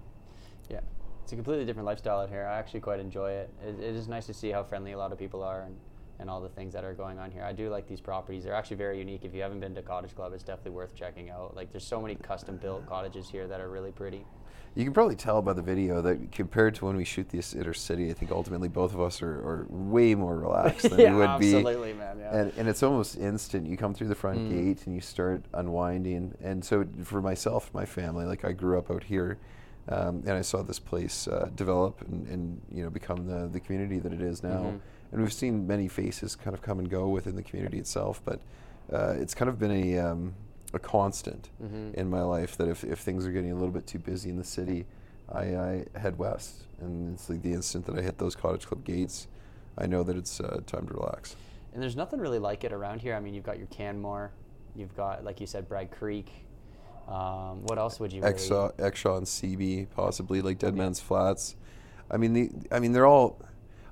Yeah, 0.71 0.81
it's 1.23 1.33
a 1.33 1.37
completely 1.37 1.65
different 1.65 1.87
lifestyle 1.87 2.21
out 2.21 2.29
here. 2.31 2.47
I 2.47 2.59
actually 2.59 2.81
quite 2.81 3.01
enjoy 3.01 3.31
it. 3.33 3.51
it. 3.67 3.79
It 3.81 3.95
is 3.97 4.09
nice 4.09 4.27
to 4.27 4.35
see 4.35 4.51
how 4.51 4.63
friendly 4.63 4.93
a 4.93 4.99
lot 4.99 5.13
of 5.13 5.19
people 5.19 5.43
are 5.43 5.63
and, 5.63 5.77
and 6.19 6.31
all 6.31 6.41
the 6.41 6.49
things 6.49 6.73
that 6.73 6.85
are 6.85 6.95
going 6.95 7.19
on 7.19 7.31
here. 7.31 7.43
I 7.43 7.53
do 7.53 7.69
like 7.69 7.87
these 7.87 8.01
properties. 8.01 8.45
They're 8.45 8.55
actually 8.55 8.79
very 8.79 8.99
unique. 8.99 9.25
If 9.25 9.35
you 9.35 9.43
haven't 9.43 9.61
been 9.61 9.75
to 9.75 9.83
Cottage 9.83 10.15
Club, 10.15 10.33
it's 10.33 10.43
definitely 10.45 10.73
worth 10.73 10.95
checking 10.95 11.29
out. 11.31 11.55
Like, 11.55 11.73
there's 11.73 11.87
so 11.87 12.01
many 12.01 12.15
custom 12.15 12.57
built 12.57 12.87
cottages 12.87 13.29
here 13.29 13.47
that 13.49 13.61
are 13.61 13.69
really 13.69 13.93
pretty. 13.93 14.25
You 14.77 14.85
can 14.85 14.93
probably 14.93 15.17
tell 15.17 15.41
by 15.41 15.55
the 15.55 15.63
video 15.63 16.03
that 16.03 16.31
compared 16.33 16.75
to 16.77 16.85
when 16.85 16.97
we 16.97 17.05
shoot 17.05 17.31
this 17.31 17.55
inner 17.55 17.73
city, 17.73 18.11
I 18.11 18.13
think 18.13 18.31
ultimately 18.31 18.69
both 18.69 18.93
of 18.93 19.01
us 19.01 19.23
are, 19.23 19.33
are 19.33 19.67
way 19.71 20.15
more 20.15 20.37
relaxed 20.37 20.91
than 20.91 21.01
yeah, 21.01 21.13
we 21.13 21.17
would 21.17 21.41
be. 21.41 21.55
absolutely, 21.57 21.95
man. 21.95 22.19
Yeah. 22.19 22.37
And, 22.37 22.53
and 22.59 22.69
it's 22.69 22.83
almost 22.83 23.17
instant. 23.17 23.67
You 23.67 23.79
come 23.79 23.95
through 23.95 24.09
the 24.09 24.15
front 24.15 24.37
Mm. 24.39 24.51
gate 24.51 24.87
and 24.87 24.95
you 24.95 25.01
start 25.01 25.43
unwinding. 25.55 26.35
And 26.43 26.63
so 26.63 26.85
for 27.05 27.23
myself, 27.23 27.73
my 27.73 27.87
family, 27.87 28.27
like 28.27 28.45
I 28.45 28.53
grew 28.53 28.77
up 28.79 28.91
out 28.91 29.05
here, 29.05 29.39
um, 29.89 30.23
and 30.27 30.33
I 30.33 30.43
saw 30.43 30.63
this 30.63 30.79
place 30.79 31.27
uh, 31.27 31.49
develop 31.55 32.03
and, 32.03 32.27
and 32.29 32.61
you 32.71 32.83
know 32.85 32.91
become 32.91 33.27
the 33.27 33.47
the 33.47 33.61
community 33.61 33.99
that 34.01 34.13
it 34.13 34.21
is 34.21 34.43
now. 34.43 34.61
Mhm. 34.75 34.81
And 35.13 35.23
we've 35.23 35.33
seen 35.33 35.67
many 35.67 35.89
faces 35.89 36.37
kind 36.37 36.53
of 36.53 36.61
come 36.61 36.81
and 36.81 36.91
go 36.91 37.09
within 37.09 37.35
the 37.37 37.43
community 37.43 37.79
itself, 37.79 38.21
but 38.25 38.41
uh, 38.93 39.15
it's 39.17 39.33
kind 39.35 39.49
of 39.49 39.59
been 39.59 39.71
a 39.71 39.99
um, 39.99 40.35
a 40.75 40.79
constant 40.79 41.49
Mhm. 41.63 41.95
in 41.95 42.11
my 42.11 42.23
life 42.23 42.57
that 42.57 42.69
if, 42.69 42.85
if 42.85 42.99
things 43.01 43.27
are 43.27 43.33
getting 43.33 43.53
a 43.53 43.55
little 43.55 43.71
bit 43.71 43.87
too 43.87 43.99
busy 43.99 44.31
in 44.31 44.37
the 44.37 44.45
city, 44.45 44.87
I, 45.29 45.57
I 45.57 45.87
head 45.99 46.19
west. 46.19 46.65
And 46.81 47.15
it's 47.15 47.29
like 47.31 47.43
the 47.43 47.53
instant 47.53 47.87
that 47.87 47.99
I 47.99 48.03
hit 48.03 48.19
those 48.19 48.35
cottage 48.37 48.67
club 48.67 48.85
gates, 48.85 49.29
I 49.79 49.87
know 49.87 50.03
that 50.03 50.17
it's 50.17 50.41
uh, 50.41 50.61
time 50.67 50.87
to 50.89 50.95
relax. 50.95 51.37
And 51.73 51.83
there's 51.83 51.97
nothing 51.97 52.21
really 52.21 52.39
like 52.39 52.65
it 52.65 52.73
around 52.73 53.01
here. 53.01 53.15
I 53.15 53.21
mean, 53.21 53.35
you've 53.35 53.45
got 53.45 53.59
your 53.59 53.67
Canmore, 53.69 54.31
you've 54.75 54.97
got, 54.97 55.25
like 55.25 55.41
you 55.41 55.47
said, 55.47 55.69
Bragg 55.69 55.91
Creek. 55.91 56.31
Um, 57.09 57.63
what 57.65 57.79
else 57.79 58.01
would 58.01 58.13
you? 58.13 58.21
Really, 58.23 58.35
Exshaw, 58.35 58.73
Exshaw 58.77 59.19
and 59.19 59.27
CB, 59.27 59.87
possibly 59.95 60.43
like 60.43 60.59
Dead 60.59 60.69
Okay. 60.69 60.79
Man's 60.79 60.99
Flats. 61.01 61.55
I 62.11 62.17
mean, 62.17 62.33
the, 62.33 62.51
I 62.73 62.81
mean, 62.81 62.93
they're 62.93 63.07
all. 63.07 63.39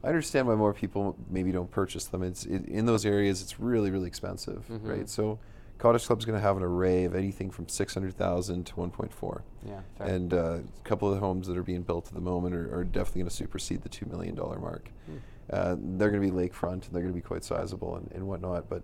I 0.03 0.09
understand 0.09 0.49
why 0.49 0.55
more 0.57 0.75
people 0.75 1.17
maybe 1.31 1.51
don't 1.53 1.71
purchase 1.71 2.07
them. 2.07 2.23
It's 2.23 2.45
it, 2.45 2.67
in 2.67 2.87
those 2.87 3.07
areas. 3.07 3.41
It's 3.41 3.61
really 3.61 3.91
really 3.93 4.09
expensive, 4.09 4.65
Mhm. 4.69 4.89
right? 4.89 5.09
So, 5.09 5.39
Cottage 5.79 6.07
Club's 6.07 6.25
going 6.25 6.39
to 6.39 6.43
have 6.43 6.57
an 6.57 6.63
array 6.63 7.05
of 7.05 7.15
anything 7.15 7.51
from 7.51 7.69
six 7.69 7.95
hundred 7.95 8.17
thousand 8.17 8.65
to 8.67 8.77
one 8.77 8.91
point 8.91 9.13
four. 9.13 9.43
Yeah. 9.67 9.81
Fair. 9.99 10.07
And 10.07 10.33
uh, 10.33 10.59
a 10.59 10.89
couple 10.89 11.09
of 11.09 11.15
the 11.15 11.21
homes 11.21 11.47
that 11.49 11.57
are 11.57 11.63
being 11.63 11.83
built 11.83 12.07
at 12.09 12.15
the 12.15 12.21
moment 12.21 12.55
are, 12.55 12.75
are 12.75 12.85
definitely 12.85 13.23
going 13.23 13.31
to 13.31 13.37
supersede 13.37 13.83
the 13.83 13.89
two 13.89 14.07
million 14.07 14.35
dollar 14.35 14.59
mark. 14.59 14.91
Hmm. 15.07 15.17
Uh, 15.51 15.77
they're 15.79 16.11
going 16.11 16.23
to 16.23 16.33
be 16.33 16.35
lakefront 16.35 16.87
and 16.87 16.93
they're 16.93 17.03
going 17.03 17.13
to 17.13 17.21
be 17.21 17.21
quite 17.21 17.45
sizable 17.45 17.97
and, 17.97 18.11
and 18.13 18.27
whatnot. 18.27 18.69
But 18.69 18.83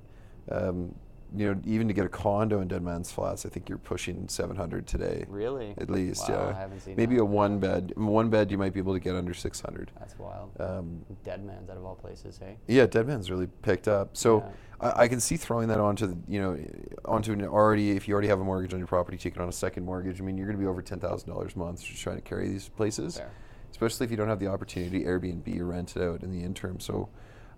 um, 0.51 0.95
you 1.37 1.47
know, 1.55 1.61
even 1.65 1.89
to 1.89 1.95
get 1.95 2.05
a 2.05 2.09
condo 2.09 2.61
in 2.61 2.69
Dead 2.69 2.83
Man's 2.83 3.11
Flats, 3.13 3.47
I 3.47 3.49
think 3.49 3.69
you're 3.69 3.79
pushing 3.79 4.29
seven 4.29 4.57
hundred 4.57 4.87
today. 4.87 5.25
Really? 5.29 5.75
At 5.79 5.91
least, 5.91 6.29
Wow, 6.29 6.35
yeah. 6.51 6.57
I 6.57 6.61
haven't 6.61 6.81
seen 6.81 6.97
Maybe 6.97 7.17
that. 7.17 7.23
a 7.23 7.25
one 7.25 7.59
bed. 7.59 7.93
One 7.97 8.31
bed 8.31 8.51
you 8.51 8.59
might 8.59 8.73
be 8.73 8.81
able 8.81 8.95
to 8.95 9.01
get 9.01 9.15
under 9.15 9.35
six 9.35 9.61
hundred. 9.61 9.91
That's 9.99 10.19
wild. 10.19 10.51
Um, 10.59 11.05
Dead 11.25 11.45
man's 11.45 11.71
out 11.71 11.77
of 11.77 11.85
all 11.85 11.95
places, 11.95 12.39
hey? 12.39 12.57
yeah, 12.67 12.87
Dead 12.87 13.07
Man's 13.07 13.31
really 13.31 13.47
picked 13.63 13.89
up. 13.89 14.17
So 14.17 14.39
Yeah. 14.39 14.89
I, 14.93 15.03
I 15.05 15.09
can 15.09 15.21
see 15.21 15.37
throwing 15.37 15.69
that 15.69 15.79
onto 15.81 16.07
the, 16.07 16.17
you 16.27 16.41
know, 16.41 16.59
onto 17.05 17.33
an 17.33 17.45
already 17.45 17.91
if 17.93 18.09
you 18.09 18.15
already 18.15 18.29
have 18.29 18.41
a 18.41 18.45
mortgage 18.45 18.73
on 18.73 18.81
your 18.81 18.87
property, 18.89 19.17
taking 19.19 19.41
on 19.43 19.49
a 19.49 19.53
second 19.53 19.85
mortgage. 19.85 20.21
I 20.21 20.25
mean, 20.25 20.37
you're 20.37 20.47
going 20.47 20.57
to 20.59 20.63
be 20.63 20.69
over 20.69 20.83
ten 20.83 20.99
thousand 21.01 21.29
dollars 21.31 21.53
a 21.55 21.59
month 21.59 21.85
just 21.85 22.01
trying 22.03 22.17
to 22.17 22.23
carry 22.23 22.49
these 22.49 22.69
places, 22.69 23.19
Fair. 23.19 23.31
especially 23.71 24.05
if 24.05 24.11
you 24.11 24.17
don't 24.17 24.29
have 24.29 24.41
the 24.41 24.49
opportunity 24.49 25.01
to 25.01 25.05
Airbnb 25.05 25.59
or 25.61 25.67
rent 25.67 25.97
it 25.97 26.03
out 26.03 26.23
in 26.23 26.31
the 26.33 26.43
interim. 26.43 26.81
So 26.81 27.09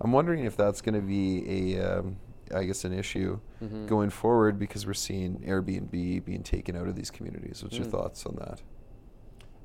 I'm 0.00 0.10
wondering 0.10 0.44
if 0.44 0.56
that's 0.56 0.80
going 0.80 0.96
to 0.96 1.00
be 1.00 1.76
a, 1.78 1.98
um, 1.98 2.16
I 2.54 2.64
guess, 2.64 2.84
an 2.84 2.92
issue 2.92 3.38
Mhm. 3.62 3.86
going 3.86 4.10
forward 4.10 4.58
because 4.58 4.86
we're 4.86 4.94
seeing 4.94 5.38
Airbnb 5.46 6.24
being 6.24 6.42
taken 6.42 6.76
out 6.76 6.86
of 6.88 6.94
these 6.96 7.10
communities. 7.10 7.62
What's 7.62 7.76
your 7.76 7.86
Mm. 7.86 7.90
thoughts 7.90 8.26
on 8.26 8.36
that? 8.36 8.62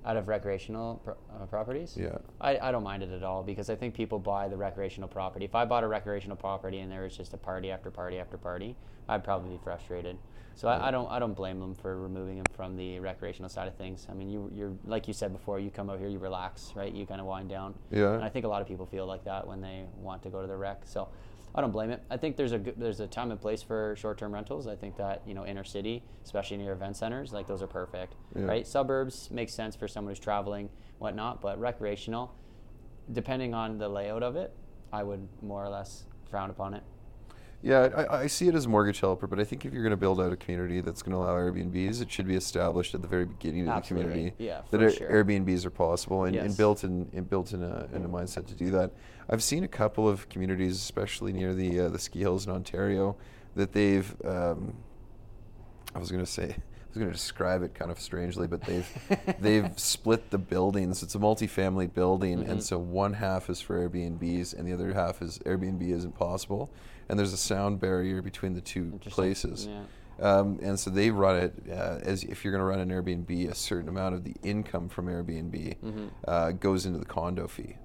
Out 0.05 0.15
of 0.15 0.27
recreational 0.29 1.01
pro- 1.03 1.15
uh, 1.35 1.45
properties? 1.47 1.97
Yeah. 1.97 2.17
I, 2.39 2.57
I 2.59 2.71
don't 2.71 2.83
mind 2.83 3.03
it 3.03 3.11
at 3.11 3.23
all 3.23 3.43
because 3.43 3.69
I 3.69 3.75
think 3.75 3.93
people 3.93 4.19
buy 4.19 4.47
the 4.47 4.55
recreational 4.55 5.09
property. 5.09 5.43
If 5.43 5.53
I 5.53 5.65
bought 5.65 5.83
a 5.83 5.87
recreational 5.87 6.37
property 6.37 6.79
and 6.79 6.89
there 6.91 7.03
was 7.03 7.17
just 7.17 7.33
a 7.33 7.37
party 7.37 7.71
after 7.71 7.91
party 7.91 8.17
after 8.17 8.37
party, 8.37 8.77
I'd 9.09 9.23
probably 9.23 9.49
be 9.49 9.57
frustrated. 9.63 10.17
So 10.55 10.69
Yeah. 10.69 10.77
I, 10.77 10.87
I 10.87 10.91
don't 10.91 11.11
I 11.11 11.19
don't 11.19 11.33
blame 11.35 11.59
them 11.59 11.75
for 11.75 11.97
removing 12.01 12.37
them 12.37 12.45
from 12.53 12.77
the 12.77 12.99
recreational 12.99 13.49
side 13.49 13.67
of 13.67 13.75
things. 13.75 14.07
I 14.09 14.13
mean, 14.13 14.29
you 14.29 14.49
you're 14.55 14.73
like 14.85 15.07
you 15.07 15.13
said 15.13 15.31
before, 15.33 15.59
you 15.59 15.69
come 15.69 15.89
out 15.89 15.99
here, 15.99 16.07
you 16.07 16.19
relax, 16.19 16.73
right? 16.75 16.91
You 16.91 17.05
kind 17.05 17.19
of 17.21 17.27
wind 17.27 17.49
down. 17.49 17.75
Yeah. 17.91 18.13
And 18.13 18.23
I 18.23 18.29
think 18.29 18.45
a 18.45 18.47
lot 18.47 18.61
of 18.61 18.67
people 18.67 18.85
feel 18.85 19.05
like 19.05 19.23
that 19.25 19.45
when 19.45 19.59
they 19.61 19.85
want 20.01 20.23
to 20.23 20.29
go 20.29 20.41
to 20.41 20.47
the 20.47 20.55
rec. 20.57 20.81
So 20.85 21.09
I 21.55 21.61
don't 21.61 21.71
blame 21.71 21.89
it. 21.89 22.03
I 22.09 22.17
think 22.17 22.35
there's 22.37 22.51
a 22.51 22.59
good, 22.59 22.75
there's 22.77 22.99
a 22.99 23.07
time 23.07 23.31
and 23.31 23.41
place 23.41 23.63
for 23.63 23.95
short-term 23.97 24.31
rentals. 24.33 24.67
I 24.67 24.75
think 24.75 24.95
that 24.97 25.21
you 25.25 25.33
know 25.33 25.45
inner 25.45 25.63
city, 25.63 26.03
especially 26.23 26.57
near 26.57 26.73
event 26.73 26.95
centers, 26.97 27.33
like 27.33 27.47
those 27.47 27.61
are 27.63 27.67
perfect, 27.67 28.15
Yeah. 28.35 28.43
right? 28.43 28.67
Suburbs 28.67 29.31
makes 29.31 29.53
sense 29.53 29.75
for 29.75 29.87
someone 29.87 30.11
who's 30.11 30.19
traveling, 30.19 30.69
whatnot. 30.99 31.41
But 31.41 31.59
recreational, 31.59 32.33
depending 33.11 33.53
on 33.53 33.77
the 33.79 33.89
layout 33.89 34.21
of 34.23 34.35
it, 34.35 34.53
I 34.93 35.03
would 35.03 35.27
more 35.41 35.63
or 35.63 35.69
less 35.69 36.05
frown 36.29 36.49
upon 36.51 36.73
it. 36.75 36.83
Yeah, 37.63 37.89
I, 38.09 38.21
I 38.21 38.27
see 38.27 38.47
it 38.47 38.53
as 38.53 38.65
a 38.65 38.69
mortgage 38.69 38.99
helper, 38.99 39.25
but 39.25 39.39
I 39.39 39.43
think 39.43 39.65
if 39.65 39.73
you're 39.73 39.81
going 39.81 39.91
to 39.91 39.97
build 39.97 40.21
out 40.21 40.31
a 40.31 40.37
community 40.37 40.79
that's 40.79 41.01
going 41.01 41.13
to 41.13 41.17
allow 41.17 41.33
Airbnbs, 41.33 42.01
it 42.01 42.11
should 42.11 42.27
be 42.27 42.35
established 42.35 42.93
at 42.93 43.01
the 43.01 43.07
very 43.07 43.25
beginning 43.25 43.67
of 43.67 43.81
the 43.81 43.87
community 43.87 44.33
Yeah, 44.37 44.61
that 44.69 44.93
sure. 44.95 45.09
Airbnbs 45.09 45.65
are 45.65 45.71
possible 45.71 46.25
and, 46.25 46.35
and 46.35 46.55
built 46.55 46.83
in 46.83 47.09
and 47.13 47.27
built 47.27 47.53
in 47.53 47.63
a, 47.63 47.87
in 47.93 48.05
a 48.05 48.09
mindset 48.09 48.45
to 48.47 48.53
do 48.55 48.69
that. 48.71 48.91
I've 49.29 49.41
seen 49.43 49.63
a 49.63 49.67
couple 49.67 50.07
of 50.07 50.29
communities, 50.29 50.75
especially 50.75 51.33
near 51.33 51.53
the 51.55 51.79
uh, 51.81 51.89
the 51.89 51.99
ski 51.99 52.19
hills 52.19 52.45
in 52.45 52.51
Ontario, 52.53 53.17
that 53.55 53.73
they've. 53.73 54.15
Um, 54.23 54.75
I 55.95 55.99
was 55.99 56.11
going 56.11 56.23
to 56.23 56.31
say. 56.31 56.55
I 56.87 56.99
was 56.99 57.01
was 57.01 57.03
going 57.03 57.11
to 57.11 57.17
describe 57.17 57.61
it 57.63 57.75
kind 57.75 57.91
of 57.91 57.99
strangely, 57.99 58.47
but 58.47 58.61
they've 58.61 58.87
they've 59.39 59.77
split 59.77 60.31
the 60.31 60.37
buildings. 60.37 61.03
It's 61.03 61.13
a 61.15 61.19
multi-family 61.19 61.87
building, 61.87 62.39
Mm-hmm. 62.39 62.51
and 62.51 62.63
so 62.63 62.77
one 62.79 63.13
half 63.13 63.49
is 63.49 63.59
for 63.61 63.77
Airbnbs, 63.87 64.57
and 64.57 64.67
the 64.67 64.73
other 64.73 64.93
half 64.93 65.21
is 65.21 65.37
Airbnb 65.39 65.81
isn't 65.91 66.15
possible. 66.15 66.71
And 67.09 67.17
there's 67.17 67.33
a 67.33 67.37
sound 67.37 67.79
barrier 67.79 68.21
between 68.21 68.53
the 68.53 68.61
two 68.61 68.99
places. 69.05 69.67
Yeah. 69.67 69.83
Um, 70.19 70.59
and 70.63 70.79
so 70.79 70.89
they 70.89 71.11
run 71.11 71.37
it 71.37 71.53
uh, 71.71 71.99
as 72.01 72.23
if 72.23 72.43
you're 72.43 72.51
going 72.51 72.61
to 72.61 72.65
run 72.65 72.79
an 72.79 72.89
Airbnb, 72.89 73.49
a 73.51 73.55
certain 73.55 73.87
amount 73.87 74.15
of 74.15 74.23
the 74.23 74.35
income 74.43 74.89
from 74.89 75.05
Airbnb 75.07 75.77
Mm-hmm. 75.77 76.07
uh, 76.27 76.51
goes 76.51 76.85
into 76.87 76.97
the 76.99 77.05
condo 77.05 77.47
fee. 77.47 77.75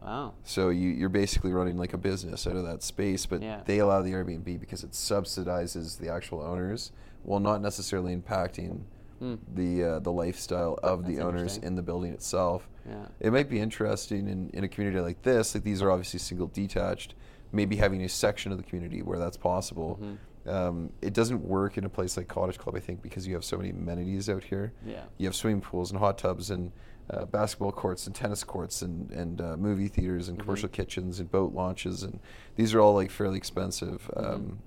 Wow. 0.00 0.34
So 0.44 0.70
you, 0.70 0.88
you're 0.90 1.08
basically 1.08 1.52
running 1.52 1.76
like 1.76 1.92
a 1.92 1.98
business 1.98 2.46
out 2.46 2.56
of 2.56 2.64
that 2.66 2.82
space, 2.82 3.26
but 3.26 3.42
Yeah. 3.42 3.62
they 3.66 3.78
allow 3.80 4.00
the 4.02 4.12
Airbnb 4.12 4.58
because 4.60 4.82
it 4.84 4.92
subsidizes 4.92 5.98
the 5.98 6.08
actual 6.08 6.40
owners, 6.40 6.92
while 7.24 7.40
not 7.40 7.60
necessarily 7.60 8.14
impacting 8.16 8.82
Hmm. 9.20 9.34
the 9.54 9.84
uh, 9.84 9.98
the 10.00 10.10
lifestyle 10.10 10.80
of 10.82 11.06
the 11.06 11.20
owners 11.20 11.56
in 11.58 11.76
the 11.76 11.82
building 11.82 12.12
itself. 12.12 12.68
Yeah. 12.88 13.06
It 13.20 13.32
might 13.32 13.48
be 13.48 13.60
interesting 13.60 14.26
in, 14.26 14.50
in 14.52 14.64
a 14.64 14.68
community 14.68 15.00
like 15.00 15.22
this. 15.22 15.54
Like 15.54 15.62
these 15.62 15.80
are 15.80 15.92
obviously 15.92 16.18
single 16.18 16.48
detached. 16.48 17.14
Maybe 17.52 17.76
having 17.76 18.02
a 18.02 18.08
section 18.08 18.50
of 18.52 18.58
the 18.58 18.64
community 18.64 19.02
where 19.02 19.18
that's 19.18 19.36
possible. 19.36 19.98
Mm-hmm. 20.00 20.48
Um, 20.48 20.90
it 21.00 21.12
doesn't 21.12 21.40
work 21.42 21.78
in 21.78 21.84
a 21.84 21.88
place 21.88 22.16
like 22.16 22.26
Cottage 22.26 22.58
Club, 22.58 22.74
I 22.74 22.80
think, 22.80 23.00
because 23.02 23.26
you 23.26 23.34
have 23.34 23.44
so 23.44 23.56
many 23.56 23.70
amenities 23.70 24.28
out 24.28 24.42
here. 24.42 24.72
Yeah. 24.84 25.04
You 25.18 25.26
have 25.26 25.36
swimming 25.36 25.60
pools 25.60 25.90
and 25.90 26.00
hot 26.00 26.18
tubs 26.18 26.50
and 26.50 26.72
uh, 27.10 27.26
basketball 27.26 27.72
courts 27.72 28.06
and 28.06 28.14
tennis 28.14 28.42
courts 28.42 28.82
and, 28.82 29.10
and 29.10 29.40
uh, 29.40 29.56
movie 29.56 29.88
theaters 29.88 30.28
and 30.28 30.38
commercial 30.38 30.68
kitchens 30.68 31.20
and 31.20 31.30
boat 31.30 31.52
launches 31.52 32.02
and 32.04 32.20
these 32.56 32.74
are 32.74 32.80
all 32.80 32.94
like 32.94 33.10
fairly 33.10 33.36
expensive 33.36 34.10
um, 34.16 34.58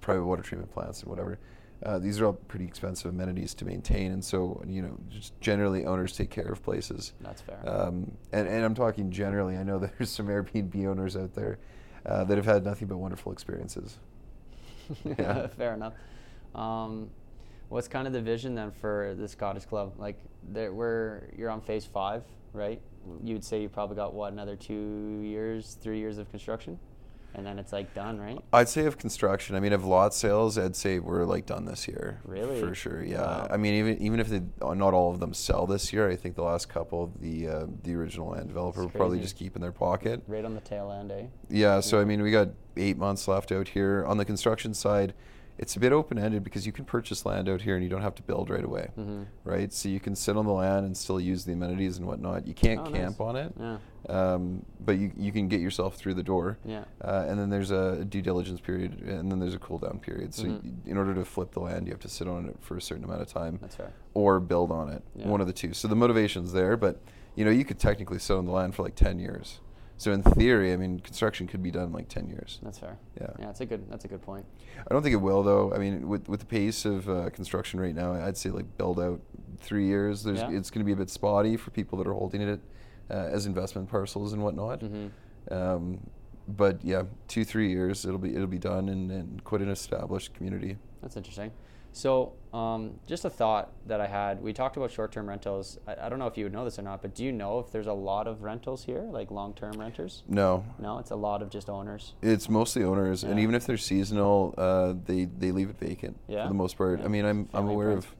private 0.00 0.24
water 0.24 0.42
treatment 0.42 0.72
plants 0.72 1.02
and 1.02 1.10
whatever. 1.10 1.38
Uh, 1.82 1.98
these 1.98 2.20
are 2.20 2.26
all 2.26 2.32
pretty 2.34 2.66
expensive 2.66 3.10
amenities 3.10 3.54
to 3.54 3.64
maintain, 3.64 4.12
and 4.12 4.22
so 4.22 4.62
you 4.66 4.82
know, 4.82 4.98
just 5.08 5.38
generally 5.40 5.86
owners 5.86 6.14
take 6.14 6.28
care 6.28 6.52
of 6.52 6.62
places. 6.62 7.14
That's 7.22 7.40
fair. 7.40 7.58
Um, 7.66 8.12
and, 8.32 8.46
and 8.46 8.64
I'm 8.64 8.74
talking 8.74 9.10
generally. 9.10 9.56
I 9.56 9.62
know 9.62 9.78
there's 9.98 10.10
some 10.10 10.26
Airbnb 10.26 10.86
owners 10.86 11.16
out 11.16 11.34
there 11.34 11.58
uh, 12.06 12.24
that 12.24 12.36
have 12.36 12.46
had 12.46 12.64
nothing 12.64 12.88
but 12.88 12.96
wonderful 12.96 13.32
experiences. 13.32 13.98
yeah. 15.04 15.46
Fair 15.58 15.74
enough. 15.74 15.94
Um, 16.54 17.10
what's 17.68 17.88
kind 17.88 18.06
of 18.06 18.12
the 18.12 18.20
vision 18.20 18.54
then 18.54 18.70
for 18.70 19.14
this 19.18 19.34
cottage 19.34 19.66
club? 19.66 19.94
Like, 19.98 20.18
there, 20.52 20.72
we're 20.72 21.22
you're 21.36 21.50
on 21.50 21.60
phase 21.60 21.84
five, 21.84 22.24
right? 22.52 22.80
You 23.22 23.34
would 23.34 23.44
say 23.44 23.62
you 23.62 23.68
probably 23.68 23.96
got 23.96 24.14
what 24.14 24.32
another 24.32 24.56
two 24.56 25.20
years, 25.22 25.76
three 25.80 25.98
years 25.98 26.18
of 26.18 26.30
construction, 26.30 26.78
and 27.34 27.46
then 27.46 27.58
it's 27.58 27.72
like 27.72 27.94
done, 27.94 28.20
right? 28.20 28.38
I'd 28.52 28.68
say 28.68 28.86
of 28.86 28.98
construction. 28.98 29.56
I 29.56 29.60
mean, 29.60 29.72
of 29.72 29.84
lot 29.84 30.14
sales, 30.14 30.58
I'd 30.58 30.76
say 30.76 30.98
we're 30.98 31.24
like 31.24 31.46
done 31.46 31.64
this 31.64 31.86
year. 31.86 32.20
Really? 32.24 32.60
For 32.60 32.74
sure. 32.74 33.02
Yeah. 33.02 33.20
Wow. 33.20 33.48
I 33.50 33.56
mean, 33.56 33.74
even 33.74 33.98
even 33.98 34.20
if 34.20 34.28
they, 34.28 34.42
uh, 34.62 34.74
not 34.74 34.94
all 34.94 35.10
of 35.10 35.20
them 35.20 35.34
sell 35.34 35.66
this 35.66 35.92
year, 35.92 36.08
I 36.10 36.16
think 36.16 36.34
the 36.36 36.42
last 36.42 36.68
couple, 36.68 37.12
the 37.20 37.48
uh, 37.48 37.66
the 37.82 37.94
original 37.94 38.28
land 38.28 38.48
developer 38.48 38.82
will 38.82 38.90
probably 38.90 39.20
just 39.20 39.36
keep 39.36 39.56
in 39.56 39.62
their 39.62 39.72
pocket. 39.72 40.22
Right 40.26 40.44
on 40.44 40.54
the 40.54 40.60
tail 40.60 40.90
end, 40.90 41.12
eh? 41.12 41.26
Yeah. 41.48 41.80
So 41.80 42.00
I 42.00 42.04
mean, 42.04 42.22
we 42.22 42.30
got 42.30 42.48
eight 42.76 42.96
months 42.96 43.28
left 43.28 43.52
out 43.52 43.68
here 43.68 44.04
on 44.06 44.16
the 44.16 44.24
construction 44.24 44.74
side. 44.74 45.14
It's 45.62 45.76
a 45.76 45.78
bit 45.80 45.92
open 45.92 46.18
ended 46.18 46.42
because 46.42 46.64
you 46.64 46.72
can 46.72 46.86
purchase 46.86 47.26
land 47.26 47.46
out 47.46 47.60
here 47.60 47.74
and 47.74 47.84
you 47.84 47.90
don't 47.90 48.00
have 48.00 48.14
to 48.14 48.22
build 48.22 48.48
right 48.48 48.64
away, 48.64 48.88
Mm-hmm. 48.98 49.24
right? 49.44 49.70
So 49.70 49.90
you 49.90 50.00
can 50.00 50.16
sit 50.16 50.34
on 50.38 50.46
the 50.46 50.52
land 50.52 50.86
and 50.86 50.96
still 50.96 51.20
use 51.20 51.44
the 51.44 51.52
amenities 51.52 51.98
and 51.98 52.06
whatnot. 52.06 52.46
You 52.46 52.54
can't 52.54 52.80
Oh, 52.80 52.84
nice. 52.84 52.94
camp 52.94 53.20
on 53.20 53.36
it, 53.36 53.52
Yeah. 53.60 53.76
um, 54.08 54.64
but 54.80 54.96
you 54.96 55.12
you 55.18 55.32
can 55.32 55.48
get 55.48 55.60
yourself 55.60 55.96
through 55.96 56.14
the 56.14 56.22
door. 56.22 56.56
Yeah. 56.64 56.84
Uh, 57.04 57.26
and 57.28 57.38
then 57.38 57.50
there's 57.50 57.70
a 57.70 58.06
due 58.06 58.22
diligence 58.22 58.58
period, 58.60 59.02
and 59.02 59.30
then 59.30 59.38
there's 59.38 59.54
a 59.54 59.58
cool 59.58 59.76
down 59.78 59.98
period. 59.98 60.32
So 60.32 60.44
Mhm. 60.44 60.62
y 60.64 60.70
in 60.86 60.96
order 60.96 61.12
to 61.14 61.26
flip 61.26 61.50
the 61.52 61.60
land, 61.60 61.86
you 61.86 61.92
have 61.92 62.00
to 62.00 62.08
sit 62.08 62.26
on 62.26 62.46
it 62.46 62.56
for 62.60 62.78
a 62.78 62.80
certain 62.80 63.04
amount 63.04 63.20
of 63.20 63.28
time, 63.28 63.58
That's 63.60 63.76
fair. 63.76 63.92
or 64.14 64.40
build 64.40 64.70
on 64.72 64.88
it. 64.88 65.02
Yeah. 65.14 65.28
One 65.28 65.42
of 65.42 65.46
the 65.46 65.52
two. 65.52 65.74
So 65.74 65.88
the 65.88 65.94
motivation's 66.04 66.52
there, 66.52 66.78
but 66.78 67.02
you 67.36 67.44
know 67.44 67.50
you 67.50 67.66
could 67.66 67.78
technically 67.78 68.18
sit 68.18 68.34
on 68.34 68.46
the 68.46 68.52
land 68.52 68.74
for 68.74 68.82
like 68.82 68.94
ten 68.94 69.18
years. 69.18 69.60
So 70.00 70.12
in 70.12 70.22
theory, 70.22 70.72
I 70.72 70.78
mean, 70.78 70.98
construction 71.00 71.46
could 71.46 71.62
be 71.62 71.70
done 71.70 71.88
in 71.88 71.92
like 71.92 72.08
ten 72.08 72.26
years. 72.26 72.58
That's 72.62 72.78
fair. 72.78 72.96
Yeah. 73.20 73.26
Yeah, 73.38 73.46
that's 73.46 73.60
a 73.60 73.66
good. 73.66 73.84
That's 73.90 74.06
a 74.06 74.08
good 74.08 74.22
point. 74.22 74.46
I 74.78 74.94
don't 74.94 75.02
think 75.02 75.12
it 75.12 75.18
will 75.18 75.42
though. 75.42 75.74
I 75.74 75.76
mean, 75.76 76.08
with 76.08 76.26
with 76.26 76.40
the 76.40 76.46
pace 76.46 76.86
of 76.86 77.06
uh, 77.06 77.28
construction 77.28 77.78
right 77.78 77.94
now, 77.94 78.14
I'd 78.14 78.38
say 78.38 78.48
like 78.48 78.78
build 78.78 78.98
out 78.98 79.20
three 79.58 79.84
years. 79.84 80.22
There's 80.24 80.38
Yeah. 80.38 80.52
it's 80.52 80.70
going 80.70 80.80
to 80.80 80.86
be 80.86 80.92
a 80.92 80.96
bit 80.96 81.10
spotty 81.10 81.58
for 81.58 81.70
people 81.70 81.98
that 81.98 82.06
are 82.06 82.14
holding 82.14 82.40
it 82.40 82.60
uh, 83.10 83.14
as 83.14 83.44
investment 83.44 83.90
parcels 83.90 84.32
and 84.32 84.42
whatnot. 84.42 84.80
Mm-hmm. 84.80 85.52
Um, 85.54 86.00
but 86.48 86.82
yeah, 86.82 87.02
two 87.28 87.44
three 87.44 87.68
years 87.68 88.06
it'll 88.06 88.18
be 88.18 88.34
it'll 88.34 88.46
be 88.46 88.58
done 88.58 88.88
and, 88.88 89.10
and 89.10 89.44
quite 89.44 89.60
an 89.60 89.68
established 89.68 90.32
community. 90.32 90.78
That's 91.02 91.18
interesting. 91.18 91.50
So, 91.92 92.32
um, 92.52 92.98
just 93.06 93.24
a 93.24 93.30
thought 93.30 93.72
that 93.86 94.00
I 94.00 94.06
had. 94.06 94.40
We 94.42 94.52
talked 94.52 94.76
about 94.76 94.90
short-term 94.90 95.28
rentals. 95.28 95.78
I, 95.86 96.06
I 96.06 96.08
don't 96.08 96.18
know 96.18 96.26
if 96.28 96.36
you 96.38 96.44
would 96.44 96.52
know 96.52 96.64
this 96.64 96.78
or 96.78 96.82
not, 96.82 97.02
but 97.02 97.14
do 97.14 97.24
you 97.24 97.32
know 97.32 97.58
if 97.58 97.70
there's 97.72 97.86
a 97.88 97.92
lot 97.92 98.26
of 98.26 98.42
rentals 98.42 98.84
here, 98.84 99.02
like 99.10 99.30
long-term 99.30 99.72
renters? 99.78 100.22
No, 100.28 100.64
No, 100.78 100.98
it's 100.98 101.10
a 101.10 101.16
lot 101.16 101.42
of 101.42 101.50
just 101.50 101.68
owners. 101.68 102.14
it's 102.22 102.48
mostly 102.48 102.84
owners, 102.84 103.24
and 103.24 103.38
even 103.40 103.54
if 103.54 103.66
they're 103.66 103.76
seasonal, 103.76 104.54
uh, 104.56 104.94
they 105.04 105.24
they 105.24 105.50
leave 105.52 105.70
it 105.70 105.78
vacant 105.78 106.16
Yeah? 106.28 106.44
for 106.44 106.48
the 106.48 106.54
most 106.54 106.76
part. 106.78 107.00
Yeah. 107.00 107.04
I 107.04 107.08
mean, 107.08 107.24
I'm 107.24 107.48
I'm 107.52 107.68
aware 107.68 107.88
friends. 107.92 108.04
of. 108.06 108.14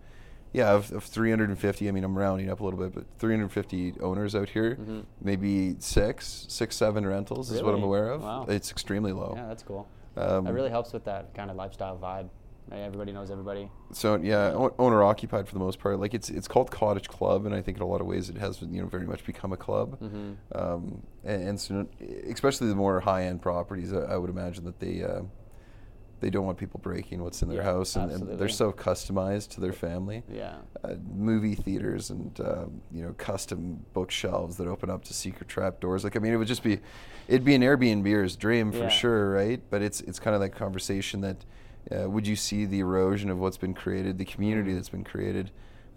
Yeah, 0.53 0.73
of, 0.73 0.91
of 0.91 1.05
350. 1.05 1.89
I 1.89 1.93
mean, 1.93 2.03
I'm 2.03 2.19
rounding 2.19 2.51
up 2.51 2.59
a 2.59 2.65
little 2.65 2.79
bit, 2.81 2.93
but 2.93 3.05
350 3.21 4.01
owners 4.01 4.35
out 4.35 4.49
here. 4.49 4.75
Mhm. 4.75 5.05
Maybe 5.23 5.77
six, 5.79 6.45
six, 6.49 6.75
seven 6.75 7.07
rentals 7.07 7.53
is 7.53 7.63
what 7.63 7.73
I'm 7.73 7.85
aware 7.85 8.09
of. 8.11 8.23
Wow. 8.25 8.47
It's 8.49 8.73
extremely 8.73 9.13
low. 9.13 9.35
Yeah, 9.37 9.47
that's 9.47 9.63
cool. 9.63 9.87
Um, 10.17 10.45
That 10.45 10.53
really 10.55 10.71
helps 10.71 10.93
with 10.93 11.05
that 11.05 11.33
kind 11.35 11.53
of 11.53 11.57
lifestyle 11.57 11.97
vibe. 11.97 12.31
Everybody 12.73 13.13
knows 13.13 13.31
everybody. 13.31 13.69
So 13.93 14.17
yeah, 14.17 14.53
o- 14.55 14.75
owner 14.79 15.03
occupied 15.03 15.49
for 15.49 15.55
the 15.55 15.61
most 15.61 15.79
part. 15.81 15.99
Like 15.99 16.15
it's 16.15 16.31
it's 16.31 16.47
called 16.47 16.71
Cottage 16.71 17.09
Club, 17.09 17.45
and 17.47 17.55
I 17.55 17.63
think 17.63 17.77
in 17.79 17.83
a 17.83 17.87
lot 17.87 18.01
of 18.01 18.07
ways 18.07 18.29
it 18.31 18.37
has 18.39 18.63
you 18.63 18.81
know 18.81 18.87
very 18.87 19.07
much 19.07 19.25
become 19.25 19.53
a 19.53 19.57
club. 19.57 19.99
Mhm. 20.01 20.37
Um, 20.55 21.03
and, 21.25 21.49
and 21.51 21.61
so, 21.61 21.87
especially 22.29 22.69
the 22.69 22.77
more 22.77 23.01
high 23.01 23.25
end 23.25 23.43
properties, 23.43 23.93
I, 23.93 24.01
I 24.01 24.17
would 24.17 24.31
imagine 24.31 24.65
that 24.65 24.79
they 24.79 25.03
uh, 25.03 25.23
they 26.21 26.31
don't 26.31 26.45
want 26.45 26.59
people 26.59 26.79
breaking 26.81 27.23
what's 27.23 27.43
in 27.43 27.49
their 27.49 27.59
Yeah, 27.59 27.65
house, 27.65 27.97
and, 27.97 28.11
and 28.13 28.39
they're 28.39 28.49
so 28.49 28.73
customized 28.73 29.49
to 29.55 29.61
their 29.61 29.73
family. 29.73 30.23
Yeah. 30.31 30.57
Uh, 30.85 30.95
movie 31.13 31.55
theaters 31.57 32.11
and 32.11 32.39
um, 32.41 32.83
you 32.93 33.03
know 33.03 33.15
custom 33.19 33.85
bookshelves 33.95 34.59
that 34.59 34.69
open 34.69 34.91
up 34.91 35.03
to 35.07 35.15
secret 35.15 35.49
trap 35.49 35.81
doors. 35.81 36.05
Like 36.05 36.17
I 36.17 36.21
mean, 36.21 36.33
it 36.33 36.37
would 36.37 36.47
just 36.49 36.63
be, 36.63 36.79
it'd 37.27 37.45
be 37.45 37.55
an 37.57 37.63
Airbnb's 37.63 38.37
dream 38.37 38.71
for 38.71 38.79
Yeah. 38.79 38.89
sure, 38.89 39.31
right? 39.33 39.61
But 39.71 39.83
it's 39.83 40.03
it's 40.03 40.21
kind 40.21 40.35
of 40.37 40.41
that 40.43 40.51
conversation 40.51 41.21
that 41.23 41.45
uh, 41.91 42.09
would 42.09 42.27
you 42.27 42.37
see 42.37 42.65
the 42.65 42.81
erosion 42.81 43.31
of 43.31 43.39
what's 43.39 43.57
been 43.57 43.75
created, 43.75 44.19
the 44.19 44.25
community 44.25 44.75
that's 44.75 44.89
been 44.89 45.05
created, 45.05 45.51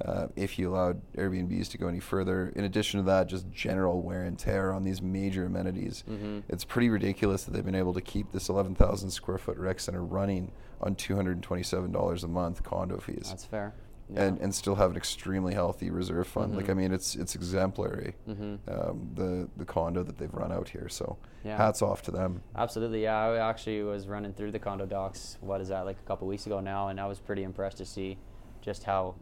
uh, 0.03 0.27
if 0.35 0.57
you 0.57 0.69
allowed 0.73 1.01
Airbnbs 1.15 1.69
to 1.69 1.77
go 1.77 1.87
any 1.87 1.99
further? 1.99 2.51
In 2.55 2.63
addition 2.63 2.99
to 2.99 3.05
that, 3.05 3.27
just 3.27 3.49
general 3.51 4.01
wear 4.01 4.23
and 4.23 4.37
tear 4.37 4.71
on 4.73 4.83
these 4.83 5.01
major 5.01 5.45
amenities. 5.45 6.03
Mhm. 6.09 6.43
It's 6.49 6.63
pretty 6.65 6.89
ridiculous 6.89 7.43
that 7.43 7.51
they've 7.51 7.65
been 7.65 7.75
able 7.75 7.93
to 7.93 8.01
keep 8.01 8.31
this 8.31 8.49
11,000 8.49 9.09
square 9.11 9.37
foot 9.37 9.57
rec 9.57 9.79
center 9.79 10.03
running 10.03 10.51
on 10.81 10.95
$227 10.95 12.23
a 12.23 12.27
month 12.27 12.63
condo 12.63 12.97
fees 12.97 13.27
That's 13.29 13.45
fair. 13.45 13.73
Yeah. 14.09 14.23
and 14.23 14.39
and 14.41 14.53
still 14.53 14.75
have 14.75 14.91
an 14.91 14.97
extremely 14.97 15.53
healthy 15.53 15.89
reserve 15.89 16.27
fund. 16.27 16.55
Like 16.55 16.65
Mhm. 16.65 16.71
I 16.71 16.73
mean, 16.73 16.91
it's 16.93 17.15
it's 17.15 17.35
exemplary. 17.35 18.15
Mhm. 18.27 18.59
Um, 18.67 19.09
the 19.15 19.49
the 19.57 19.65
condo 19.65 20.03
that 20.03 20.17
they've 20.17 20.33
run 20.33 20.51
out 20.51 20.69
here. 20.69 20.89
So 20.89 21.17
Yeah. 21.43 21.57
hats 21.57 21.81
off 21.81 22.01
to 22.03 22.11
them. 22.11 22.41
Absolutely, 22.55 23.03
yeah. 23.03 23.17
I 23.17 23.49
actually 23.49 23.81
was 23.83 24.07
running 24.07 24.33
through 24.33 24.51
the 24.51 24.59
condo 24.59 24.85
docs. 24.85 25.37
What 25.41 25.61
is 25.61 25.69
that? 25.69 25.85
Like 25.85 25.97
a 25.99 26.07
couple 26.07 26.27
weeks 26.27 26.45
ago 26.45 26.59
now, 26.59 26.89
and 26.89 26.99
I 26.99 27.07
was 27.07 27.19
pretty 27.19 27.43
impressed 27.43 27.77
to 27.77 27.85
see 27.85 28.17
just 28.61 28.83
how 28.83 29.15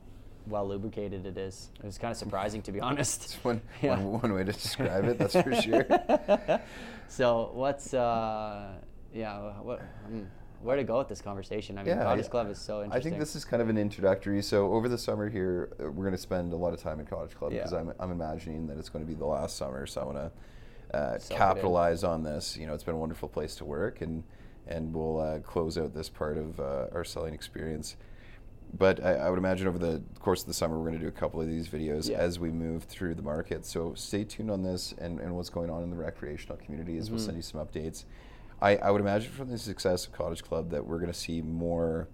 well 0.48 0.68
lubricated 0.68 1.26
it 1.28 1.38
is. 1.38 1.70
It 1.80 1.86
was 1.86 2.00
kind 2.00 2.12
of 2.12 2.18
surprising, 2.18 2.64
to 2.64 2.72
be 2.72 2.82
honest. 2.82 3.36
One, 3.44 3.62
Yeah. 3.84 3.92
one, 4.00 4.22
one 4.24 4.34
way 4.34 4.44
to 4.44 4.52
describe 4.52 5.06
it. 5.06 5.20
That's 5.20 5.34
for 5.40 5.54
sure. 5.56 5.86
so 7.08 7.52
what's 7.54 7.94
uh, 7.94 8.74
yeah, 9.14 9.60
what 9.62 9.82
mm, 10.12 10.26
where 10.64 10.76
to 10.76 10.84
go 10.84 10.98
with 11.00 11.08
this 11.08 11.22
conversation? 11.22 11.78
I 11.78 11.84
mean, 11.84 11.96
Yeah, 11.98 12.04
Cottage 12.04 12.26
I- 12.26 12.30
Club 12.30 12.50
is 12.50 12.60
so 12.60 12.84
interesting. 12.84 13.00
I 13.00 13.04
think 13.04 13.20
this 13.20 13.36
is 13.36 13.46
kind 13.46 13.62
of 13.62 13.70
an 13.70 13.78
introductory. 13.78 14.42
So 14.42 14.72
over 14.74 14.88
the 14.88 14.98
summer 14.98 15.30
here, 15.30 15.70
uh, 15.80 15.86
we're 15.92 16.04
going 16.04 16.12
to 16.12 16.18
spend 16.18 16.54
a 16.54 16.56
lot 16.56 16.74
of 16.74 16.80
time 16.82 17.00
in 17.00 17.06
Cottage 17.06 17.36
Club 17.36 17.52
because 17.52 17.72
Yeah. 17.72 17.80
I'm, 17.80 17.94
I'm 18.00 18.12
imagining 18.12 18.68
that 18.68 18.78
it's 18.78 18.90
going 18.90 19.04
to 19.06 19.08
be 19.10 19.16
the 19.18 19.26
last 19.26 19.58
summer. 19.58 19.86
So 19.86 20.02
I 20.02 20.04
want 20.06 20.18
to 20.18 20.98
uh, 20.98 21.18
Soak 21.20 21.32
it 21.32 21.34
in. 21.34 21.38
capitalize 21.38 22.04
on 22.04 22.24
this. 22.24 22.58
You 22.58 22.68
know, 22.68 22.74
it's 22.74 22.84
been 22.84 22.96
a 22.96 23.00
wonderful 23.00 23.30
place 23.30 23.56
to 23.56 23.66
work, 23.66 24.02
and 24.02 24.24
and 24.68 24.94
we'll 24.94 25.20
uh, 25.20 25.40
close 25.40 25.78
out 25.78 25.94
this 25.94 26.08
part 26.10 26.38
of 26.38 26.60
uh, 26.60 26.88
our 26.94 27.04
selling 27.04 27.34
experience. 27.34 27.98
But 28.78 29.04
I, 29.04 29.16
I 29.16 29.30
would 29.30 29.40
imagine 29.40 29.68
over 29.68 29.80
the 29.80 30.02
course 30.20 30.42
of 30.42 30.48
the 30.48 30.54
summer, 30.54 30.78
we're 30.78 30.86
going 30.88 31.00
to 31.00 31.04
do 31.04 31.08
a 31.10 31.12
couple 31.12 31.42
of 31.42 31.48
these 31.48 31.68
videos 31.68 32.10
Yeah. 32.10 32.18
as 32.20 32.40
we 32.40 32.52
move 32.52 32.84
through 32.84 33.16
the 33.16 33.22
market. 33.22 33.66
So 33.66 33.94
stay 33.96 34.24
tuned 34.24 34.50
on 34.52 34.64
this 34.64 34.94
and, 34.98 35.20
and 35.20 35.36
what's 35.36 35.50
going 35.50 35.70
on 35.70 35.84
in 35.84 35.90
the 35.90 35.98
recreational 35.98 36.56
communities. 36.58 37.10
We'll 37.10 37.20
Mhm. 37.20 37.26
send 37.26 37.38
you 37.38 37.42
some 37.44 37.60
updates. 37.66 38.06
I, 38.62 38.76
I 38.78 38.92
would 38.92 39.02
imagine 39.02 39.32
from 39.32 39.50
the 39.50 39.58
success 39.58 40.06
of 40.06 40.14
Cottage 40.14 40.44
Club 40.44 40.70
that 40.72 40.86
we're 40.86 41.00
going 41.00 41.12
to 41.12 41.18
see 41.18 41.42
more, 41.42 42.08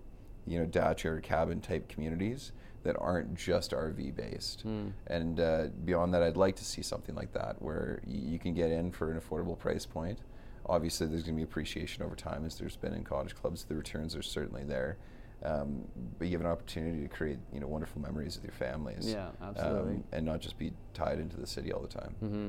you 0.46 0.60
know, 0.60 0.66
dacha 0.66 1.10
or 1.10 1.20
cabin 1.20 1.60
type 1.62 1.90
communities 1.90 2.52
that 2.84 2.96
aren't 3.00 3.36
just 3.36 3.72
RV 3.72 4.16
based. 4.16 4.66
Mm. 4.66 4.94
And 5.08 5.40
uh, 5.40 5.66
beyond 5.84 6.14
that, 6.14 6.24
I'd 6.24 6.38
like 6.38 6.56
to 6.58 6.64
see 6.66 6.82
something 6.82 7.16
like 7.16 7.34
that 7.34 7.62
where 7.62 8.02
y- 8.06 8.14
you 8.14 8.40
can 8.40 8.54
get 8.54 8.72
in 8.72 8.92
for 8.92 9.12
an 9.12 9.20
affordable 9.20 9.60
price 9.60 9.86
point. 9.86 10.20
Obviously, 10.66 11.08
there's 11.08 11.24
going 11.24 11.36
to 11.36 11.40
be 11.40 11.44
appreciation 11.44 12.04
over 12.04 12.16
time 12.16 12.46
as 12.46 12.58
there's 12.58 12.78
been 12.78 12.94
in 12.94 13.04
cottage 13.04 13.36
clubs. 13.36 13.66
The 13.66 13.76
returns 13.76 14.16
are 14.16 14.22
certainly 14.22 14.64
there. 14.64 14.98
Um, 15.44 15.84
but 16.18 16.28
you 16.28 16.32
have 16.34 16.42
an 16.42 16.52
opportunity 16.52 17.02
to 17.04 17.08
create 17.08 17.38
you 17.54 17.60
know 17.60 17.68
wonderful 17.68 18.02
memories 18.02 18.36
with 18.36 18.44
your 18.44 18.54
families. 18.54 19.12
Yeah, 19.12 19.30
absolutely. 19.42 19.96
Um, 19.98 20.04
and 20.12 20.26
not 20.26 20.40
just 20.40 20.58
be 20.58 20.74
tied 20.96 21.20
into 21.20 21.38
the 21.38 21.46
city 21.46 21.72
all 21.72 21.82
the 21.82 21.88
time. 21.88 22.16
Mm-hmm. 22.24 22.48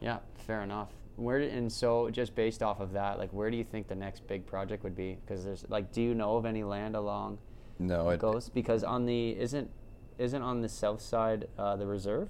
Yeah, 0.00 0.18
fair 0.46 0.62
enough. 0.62 0.90
Where 1.16 1.38
and 1.38 1.70
so 1.70 2.10
just 2.10 2.34
based 2.34 2.62
off 2.62 2.80
of 2.80 2.92
that, 2.92 3.18
like 3.18 3.30
where 3.32 3.50
do 3.50 3.56
you 3.56 3.64
think 3.64 3.86
the 3.88 3.94
next 3.94 4.26
big 4.26 4.46
project 4.46 4.82
would 4.82 4.96
be? 4.96 5.18
Because 5.24 5.44
there's 5.44 5.64
like, 5.68 5.92
do 5.92 6.02
you 6.02 6.14
know 6.14 6.36
of 6.36 6.44
any 6.44 6.64
land 6.64 6.96
along 6.96 7.38
No, 7.78 8.08
it, 8.10 8.18
goes 8.18 8.48
Because 8.48 8.82
on 8.82 9.06
the 9.06 9.38
isn't 9.38 9.70
isn't 10.18 10.42
on 10.42 10.60
the 10.60 10.68
south 10.68 11.00
side 11.00 11.46
uh, 11.58 11.76
the 11.76 11.86
reserve, 11.86 12.28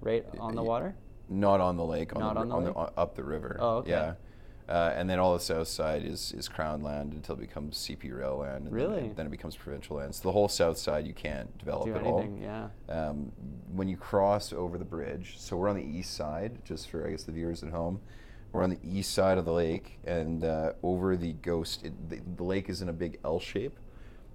right 0.00 0.24
on 0.38 0.54
the 0.54 0.62
water. 0.62 0.94
not 1.28 1.60
on 1.60 1.76
the 1.76 1.84
lake. 1.84 2.14
On 2.14 2.20
Not 2.20 2.34
the, 2.34 2.40
on 2.40 2.48
the 2.48 2.54
on 2.54 2.64
the 2.64 3.00
up 3.00 3.14
the 3.14 3.24
river. 3.24 3.56
Oh, 3.60 3.76
okay. 3.78 3.90
Yeah. 3.90 4.14
Uh, 4.68 4.92
and 4.96 5.10
then 5.10 5.18
all 5.18 5.34
the 5.34 5.40
south 5.40 5.68
side 5.68 6.04
is, 6.04 6.32
is 6.36 6.48
crown 6.48 6.82
land 6.82 7.12
until 7.12 7.34
it 7.34 7.40
becomes 7.40 7.76
CP 7.76 8.16
rail 8.16 8.38
land. 8.38 8.66
And 8.66 8.72
Really? 8.72 9.00
Then, 9.00 9.14
then 9.16 9.26
it 9.26 9.30
becomes 9.30 9.56
provincial 9.56 9.96
land. 9.96 10.14
So 10.14 10.22
the 10.22 10.32
whole 10.32 10.48
south 10.48 10.78
side 10.78 11.06
you 11.06 11.12
can't 11.14 11.56
develop 11.58 11.86
Do 11.86 11.94
at 11.94 12.02
anything? 12.06 12.44
all. 12.48 12.70
Yeah. 12.88 13.08
um, 13.08 13.32
when 13.74 13.88
you 13.88 13.96
cross 13.96 14.52
over 14.52 14.78
the 14.78 14.84
bridge, 14.84 15.34
so 15.38 15.56
we're 15.56 15.68
on 15.68 15.76
the 15.76 15.84
east 15.84 16.14
side, 16.14 16.64
just 16.64 16.88
for 16.88 17.06
I 17.06 17.10
guess 17.10 17.24
the 17.24 17.32
viewers 17.32 17.62
at 17.62 17.70
home. 17.70 18.00
We're 18.52 18.62
on 18.62 18.70
the 18.70 18.78
east 18.84 19.14
side 19.14 19.38
of 19.38 19.44
the 19.46 19.52
lake, 19.52 19.98
and 20.04 20.44
uh, 20.44 20.72
over 20.82 21.16
the 21.16 21.32
ghost, 21.32 21.84
it, 21.84 21.92
the, 22.10 22.20
the 22.36 22.44
lake 22.44 22.68
is 22.68 22.82
in 22.82 22.88
a 22.90 22.92
big 22.92 23.18
L 23.24 23.40
shape, 23.40 23.78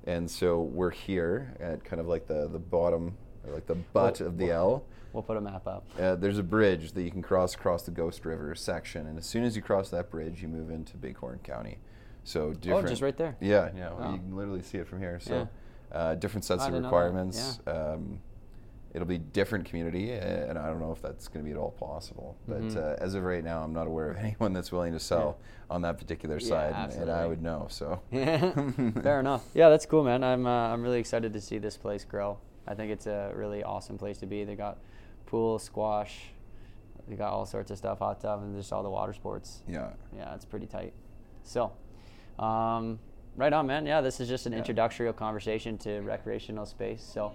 and 0.05 0.29
so 0.29 0.59
we're 0.61 0.89
here 0.89 1.55
at 1.59 1.83
kind 1.83 1.99
of 1.99 2.07
like 2.07 2.25
the 2.27 2.47
the 2.47 2.57
bottom, 2.59 3.15
like 3.53 3.67
the 3.67 3.75
butt 3.75 4.19
Whoa, 4.19 4.27
of 4.27 4.37
the 4.37 4.47
whoa. 4.47 4.51
L. 4.53 4.83
We'll 5.13 5.23
put 5.23 5.37
a 5.37 5.41
map 5.41 5.65
up. 5.67 5.85
Uh, 5.99 6.15
there's 6.15 6.37
a 6.37 6.43
bridge 6.43 6.91
that 6.91 7.01
you 7.01 7.09
can 7.11 7.21
cross 7.21 7.55
across 7.55 7.83
the 7.83 7.91
Ghost 7.91 8.25
River 8.25 8.53
section, 8.55 9.07
and 9.07 9.17
as 9.17 9.25
soon 9.25 9.43
as 9.43 9.55
you 9.55 9.61
cross 9.61 9.89
that 9.89 10.11
bridge, 10.11 10.41
you 10.41 10.47
move 10.47 10.69
into 10.69 10.97
Bighorn 10.97 11.39
County. 11.43 11.79
So 12.23 12.53
different. 12.53 12.85
Oh, 12.85 12.89
just 12.89 13.01
right 13.01 13.17
there. 13.17 13.37
Yeah, 13.39 13.69
yeah. 13.75 13.89
Oh. 13.97 14.11
You 14.11 14.17
can 14.17 14.35
literally 14.35 14.61
see 14.61 14.77
it 14.77 14.87
from 14.87 14.99
here. 14.99 15.19
So, 15.19 15.47
uh, 15.91 16.15
different 16.15 16.43
sets 16.43 16.63
I 16.63 16.67
of 16.67 16.71
didn't 16.73 16.83
know 16.83 16.87
requirements. 16.89 17.59
Um, 17.65 18.19
it'll 18.93 19.07
be 19.07 19.17
different 19.17 19.65
community, 19.65 20.11
uh, 20.13 20.17
and 20.17 20.57
I 20.59 20.67
don't 20.67 20.81
know 20.81 20.91
if 20.91 21.01
that's 21.01 21.27
going 21.29 21.43
to 21.45 21.49
be 21.49 21.55
at 21.55 21.59
all 21.59 21.71
possible. 21.71 22.35
But 22.47 22.61
Mhm. 22.61 22.77
uh, 22.77 22.95
as 23.03 23.15
of 23.15 23.23
right 23.23 23.43
now, 23.43 23.63
I'm 23.63 23.73
not 23.73 23.87
aware 23.87 24.09
of 24.11 24.17
anyone 24.23 24.51
that's 24.53 24.71
willing 24.73 24.91
to 24.93 24.99
sell 24.99 25.37
on 25.69 25.81
that 25.83 25.97
particular 25.97 26.37
Yeah, 26.39 26.47
side, 26.47 26.73
and- 26.93 27.03
and 27.03 27.11
I 27.11 27.25
would 27.25 27.41
know. 27.41 27.67
So, 27.69 28.01
fair 28.11 29.19
enough. 29.21 29.45
Yeah, 29.53 29.69
that's 29.69 29.85
cool, 29.85 30.03
man. 30.03 30.23
I'm 30.23 30.45
uh, 30.45 30.49
I'm 30.73 30.83
really 30.83 30.99
excited 30.99 31.31
to 31.33 31.41
see 31.41 31.57
this 31.57 31.77
place 31.77 32.03
grow. 32.03 32.39
I 32.67 32.73
think 32.75 32.91
it's 32.91 33.07
a 33.07 33.31
really 33.33 33.63
awesome 33.63 33.97
place 33.97 34.17
to 34.19 34.25
be. 34.25 34.43
They 34.43 34.55
got 34.55 34.77
pool, 35.25 35.59
squash, 35.59 36.25
they 37.07 37.15
got 37.15 37.31
all 37.31 37.45
sorts 37.45 37.71
of 37.71 37.77
stuff, 37.77 37.99
hot 37.99 38.19
tub, 38.19 38.41
and 38.41 38.55
just 38.55 38.73
all 38.73 38.83
the 38.83 38.89
water 38.89 39.13
sports. 39.13 39.61
Yeah. 39.67 39.91
Yeah, 40.15 40.33
it's 40.35 40.45
pretty 40.45 40.65
tight. 40.67 40.93
So, 41.43 41.71
um, 42.39 42.99
right 43.37 43.53
on, 43.53 43.65
man. 43.67 43.85
Yeah, 43.85 44.01
this 44.01 44.19
is 44.19 44.27
just 44.27 44.45
an 44.45 44.51
Yeah. 44.51 44.59
introductory 44.59 45.11
conversation 45.13 45.77
to 45.79 46.01
recreational 46.01 46.65
space. 46.65 47.01
So, 47.01 47.33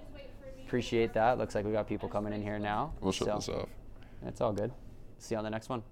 appreciate 0.67 1.13
that. 1.15 1.39
Looks 1.39 1.55
like 1.55 1.65
we 1.65 1.73
got 1.73 1.87
people 1.87 2.09
coming 2.09 2.33
in 2.33 2.43
here 2.43 2.59
now. 2.59 2.93
We'll 3.01 3.13
shut 3.13 3.29
so 3.29 3.35
this 3.37 3.49
off. 3.49 3.69
It's 4.27 4.41
all 4.41 4.53
good. 4.53 4.73
See 5.19 5.35
you 5.35 5.39
on 5.39 5.45
the 5.45 5.51
next 5.51 5.69
one. 5.69 5.83